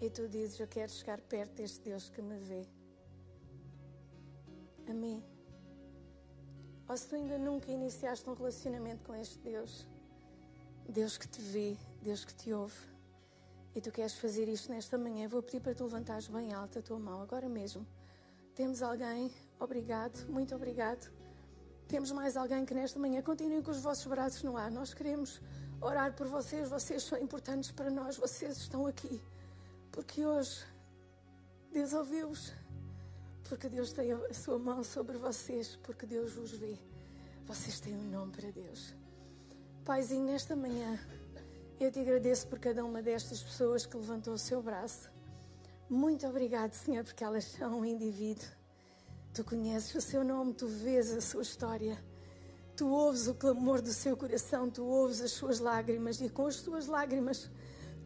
e 0.00 0.08
tu 0.08 0.28
dizes: 0.28 0.60
Eu 0.60 0.68
quero 0.68 0.90
chegar 0.90 1.20
perto 1.20 1.54
deste 1.54 1.80
Deus 1.80 2.08
que 2.08 2.22
me 2.22 2.38
vê. 2.38 2.77
A 4.88 4.94
mim. 4.94 5.22
Ou 6.88 6.96
se 6.96 7.06
tu 7.08 7.14
ainda 7.14 7.36
nunca 7.36 7.70
iniciaste 7.70 8.28
um 8.30 8.32
relacionamento 8.32 9.04
com 9.04 9.14
este 9.14 9.38
Deus, 9.40 9.86
Deus 10.88 11.18
que 11.18 11.28
te 11.28 11.42
vê, 11.42 11.76
Deus 12.00 12.24
que 12.24 12.34
te 12.34 12.54
ouve, 12.54 12.74
e 13.74 13.82
tu 13.82 13.92
queres 13.92 14.14
fazer 14.14 14.48
isto 14.48 14.70
nesta 14.70 14.96
manhã, 14.96 15.28
vou 15.28 15.42
pedir 15.42 15.60
para 15.60 15.74
tu 15.74 15.84
levantares 15.84 16.26
bem 16.28 16.54
alta 16.54 16.78
a 16.78 16.82
tua 16.82 16.98
mão, 16.98 17.20
agora 17.20 17.50
mesmo. 17.50 17.86
Temos 18.54 18.82
alguém? 18.82 19.30
Obrigado, 19.60 20.26
muito 20.30 20.54
obrigado. 20.54 21.12
Temos 21.86 22.10
mais 22.10 22.34
alguém 22.34 22.64
que 22.64 22.72
nesta 22.72 22.98
manhã 22.98 23.20
continuem 23.20 23.62
com 23.62 23.70
os 23.70 23.80
vossos 23.80 24.06
braços 24.06 24.42
no 24.42 24.56
ar. 24.56 24.70
Nós 24.70 24.94
queremos 24.94 25.42
orar 25.82 26.14
por 26.16 26.26
vocês, 26.26 26.70
vocês 26.70 27.02
são 27.02 27.18
importantes 27.18 27.70
para 27.70 27.90
nós, 27.90 28.16
vocês 28.16 28.56
estão 28.56 28.86
aqui. 28.86 29.20
Porque 29.92 30.24
hoje 30.24 30.64
Deus 31.70 31.92
ouviu-os 31.92 32.54
porque 33.48 33.68
Deus 33.68 33.92
tem 33.92 34.12
a 34.12 34.34
sua 34.34 34.58
mão 34.58 34.84
sobre 34.84 35.16
vocês, 35.16 35.76
porque 35.82 36.04
Deus 36.04 36.32
vos 36.32 36.52
vê. 36.52 36.78
Vocês 37.46 37.80
têm 37.80 37.96
um 37.96 38.10
nome 38.10 38.32
para 38.32 38.50
Deus. 38.50 38.94
Paizinho, 39.84 40.26
nesta 40.26 40.54
manhã, 40.54 40.98
eu 41.80 41.90
te 41.90 41.98
agradeço 41.98 42.46
por 42.46 42.58
cada 42.58 42.84
uma 42.84 43.00
destas 43.00 43.42
pessoas 43.42 43.86
que 43.86 43.96
levantou 43.96 44.34
o 44.34 44.38
seu 44.38 44.62
braço. 44.62 45.10
Muito 45.88 46.26
obrigado, 46.26 46.74
Senhor, 46.74 47.04
porque 47.04 47.24
elas 47.24 47.44
são 47.44 47.80
um 47.80 47.84
indivíduo. 47.84 48.46
Tu 49.32 49.42
conheces 49.42 49.94
o 49.94 50.00
seu 50.00 50.22
nome, 50.22 50.52
tu 50.52 50.66
vês 50.66 51.10
a 51.10 51.20
sua 51.20 51.42
história. 51.42 51.98
Tu 52.76 52.86
ouves 52.86 53.28
o 53.28 53.34
clamor 53.34 53.80
do 53.80 53.92
seu 53.92 54.16
coração, 54.16 54.70
tu 54.70 54.84
ouves 54.84 55.22
as 55.22 55.32
suas 55.32 55.58
lágrimas 55.58 56.20
e 56.20 56.28
com 56.28 56.46
as 56.46 56.56
suas 56.56 56.86
lágrimas 56.86 57.50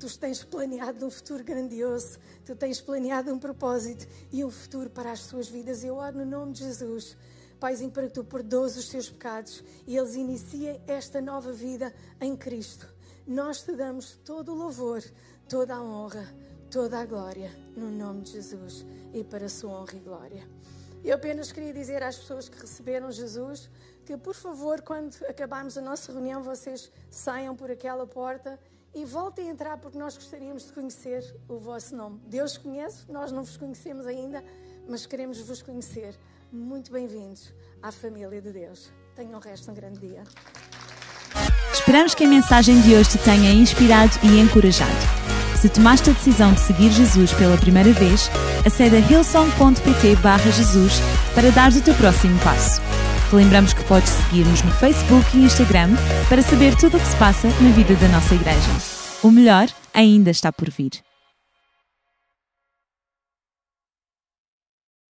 Tu 0.03 0.19
tens 0.19 0.43
planeado 0.43 1.07
um 1.07 1.11
futuro 1.13 1.45
grandioso, 1.45 2.19
tu 2.45 2.57
tens 2.57 2.81
planeado 2.81 3.33
um 3.33 3.39
propósito 3.39 4.05
e 4.33 4.45
um 4.45 4.51
futuro 4.51 4.91
para 4.91 5.13
as 5.13 5.21
suas 5.21 5.49
vidas. 5.49 5.85
Eu 5.85 5.95
oro 5.95 6.19
no 6.19 6.27
nome 6.27 6.55
de 6.55 6.65
Jesus. 6.65 7.17
Paizinho, 7.61 7.93
para 7.93 8.09
que 8.09 8.15
tu 8.15 8.25
perdoes 8.25 8.77
os 8.77 8.89
seus 8.89 9.09
pecados 9.09 9.63
e 9.87 9.97
eles 9.97 10.17
iniciem 10.17 10.83
esta 10.89 11.21
nova 11.21 11.53
vida 11.53 11.95
em 12.21 12.37
Cristo. 12.37 12.93
Nós 13.25 13.63
te 13.63 13.77
damos 13.77 14.19
todo 14.25 14.51
o 14.51 14.57
louvor, 14.57 15.05
toda 15.49 15.77
a 15.77 15.81
honra, 15.81 16.35
toda 16.69 16.99
a 16.99 17.07
glória, 17.07 17.57
no 17.77 17.89
nome 17.89 18.23
de 18.23 18.33
Jesus 18.33 18.85
e 19.15 19.23
para 19.23 19.47
a 19.47 19.49
sua 19.49 19.71
honra 19.71 19.95
e 19.95 20.01
glória. 20.01 20.49
Eu 21.05 21.15
apenas 21.15 21.53
queria 21.53 21.73
dizer 21.73 22.03
às 22.03 22.17
pessoas 22.17 22.49
que 22.49 22.61
receberam 22.61 23.13
Jesus 23.13 23.71
que, 24.05 24.17
por 24.17 24.35
favor, 24.35 24.83
quando 24.83 25.15
acabarmos 25.29 25.79
a 25.79 25.81
nossa 25.81 26.11
reunião, 26.11 26.43
vocês 26.43 26.91
saiam 27.09 27.55
por 27.55 27.71
aquela 27.71 28.05
porta 28.05 28.59
e 28.95 29.05
voltem 29.05 29.49
a 29.49 29.53
entrar 29.53 29.79
porque 29.79 29.99
nós 29.99 30.17
gostaríamos 30.17 30.67
de 30.67 30.73
conhecer 30.73 31.35
o 31.49 31.59
vosso 31.59 31.97
nome. 31.97 32.21
Deus 32.27 32.57
conhece, 32.57 33.11
nós 33.11 33.33
não 33.33 33.43
vos 33.43 33.57
conhecemos 33.57 34.07
ainda, 34.07 34.45
mas 34.89 35.07
queremos 35.07 35.41
vos 35.41 35.63
conhecer. 35.63 36.19
Muito 36.53 36.93
bem-vindos 36.93 37.55
à 37.83 37.91
família 37.91 38.41
de 38.43 38.53
Deus. 38.53 38.93
Tenham 39.15 39.39
o 39.39 39.43
resto 39.43 39.71
um 39.71 39.75
grande 39.75 40.01
dia. 40.01 40.23
Esperamos 41.73 42.15
que 42.15 42.25
a 42.25 42.29
mensagem 42.29 42.81
de 42.83 42.95
hoje 42.95 43.11
te 43.11 43.19
tenha 43.19 43.51
inspirado 43.53 44.13
e 44.23 44.39
encorajado. 44.39 44.93
Se 45.59 45.69
tomaste 45.69 46.11
a 46.11 46.13
decisão 46.13 46.53
de 46.53 46.61
seguir 46.61 46.91
Jesus 46.91 47.33
pela 47.33 47.57
primeira 47.57 47.93
vez, 47.93 48.29
acede 48.67 48.97
a 48.97 48.99
hillsong.pt 48.99 50.53
Jesus 50.53 50.95
para 51.35 51.51
dar 51.51 51.73
o 51.73 51.81
teu 51.81 51.95
próximo 51.95 52.39
passo. 52.41 52.92
Lembramos 53.33 53.73
que 53.73 53.83
podes 53.85 54.11
seguir-nos 54.11 54.63
no 54.63 54.71
Facebook 54.73 55.25
e 55.35 55.45
Instagram 55.45 55.91
para 56.29 56.43
saber 56.43 56.77
tudo 56.77 56.99
o 56.99 57.01
que 57.01 57.07
se 57.07 57.17
passa 57.17 57.49
na 57.61 57.71
vida 57.71 57.95
da 57.95 58.09
nossa 58.09 58.35
igreja. 58.35 58.71
O 59.23 59.31
melhor 59.31 59.69
ainda 59.95 60.31
está 60.31 60.53
por 60.53 60.69
vir. 60.71 61.12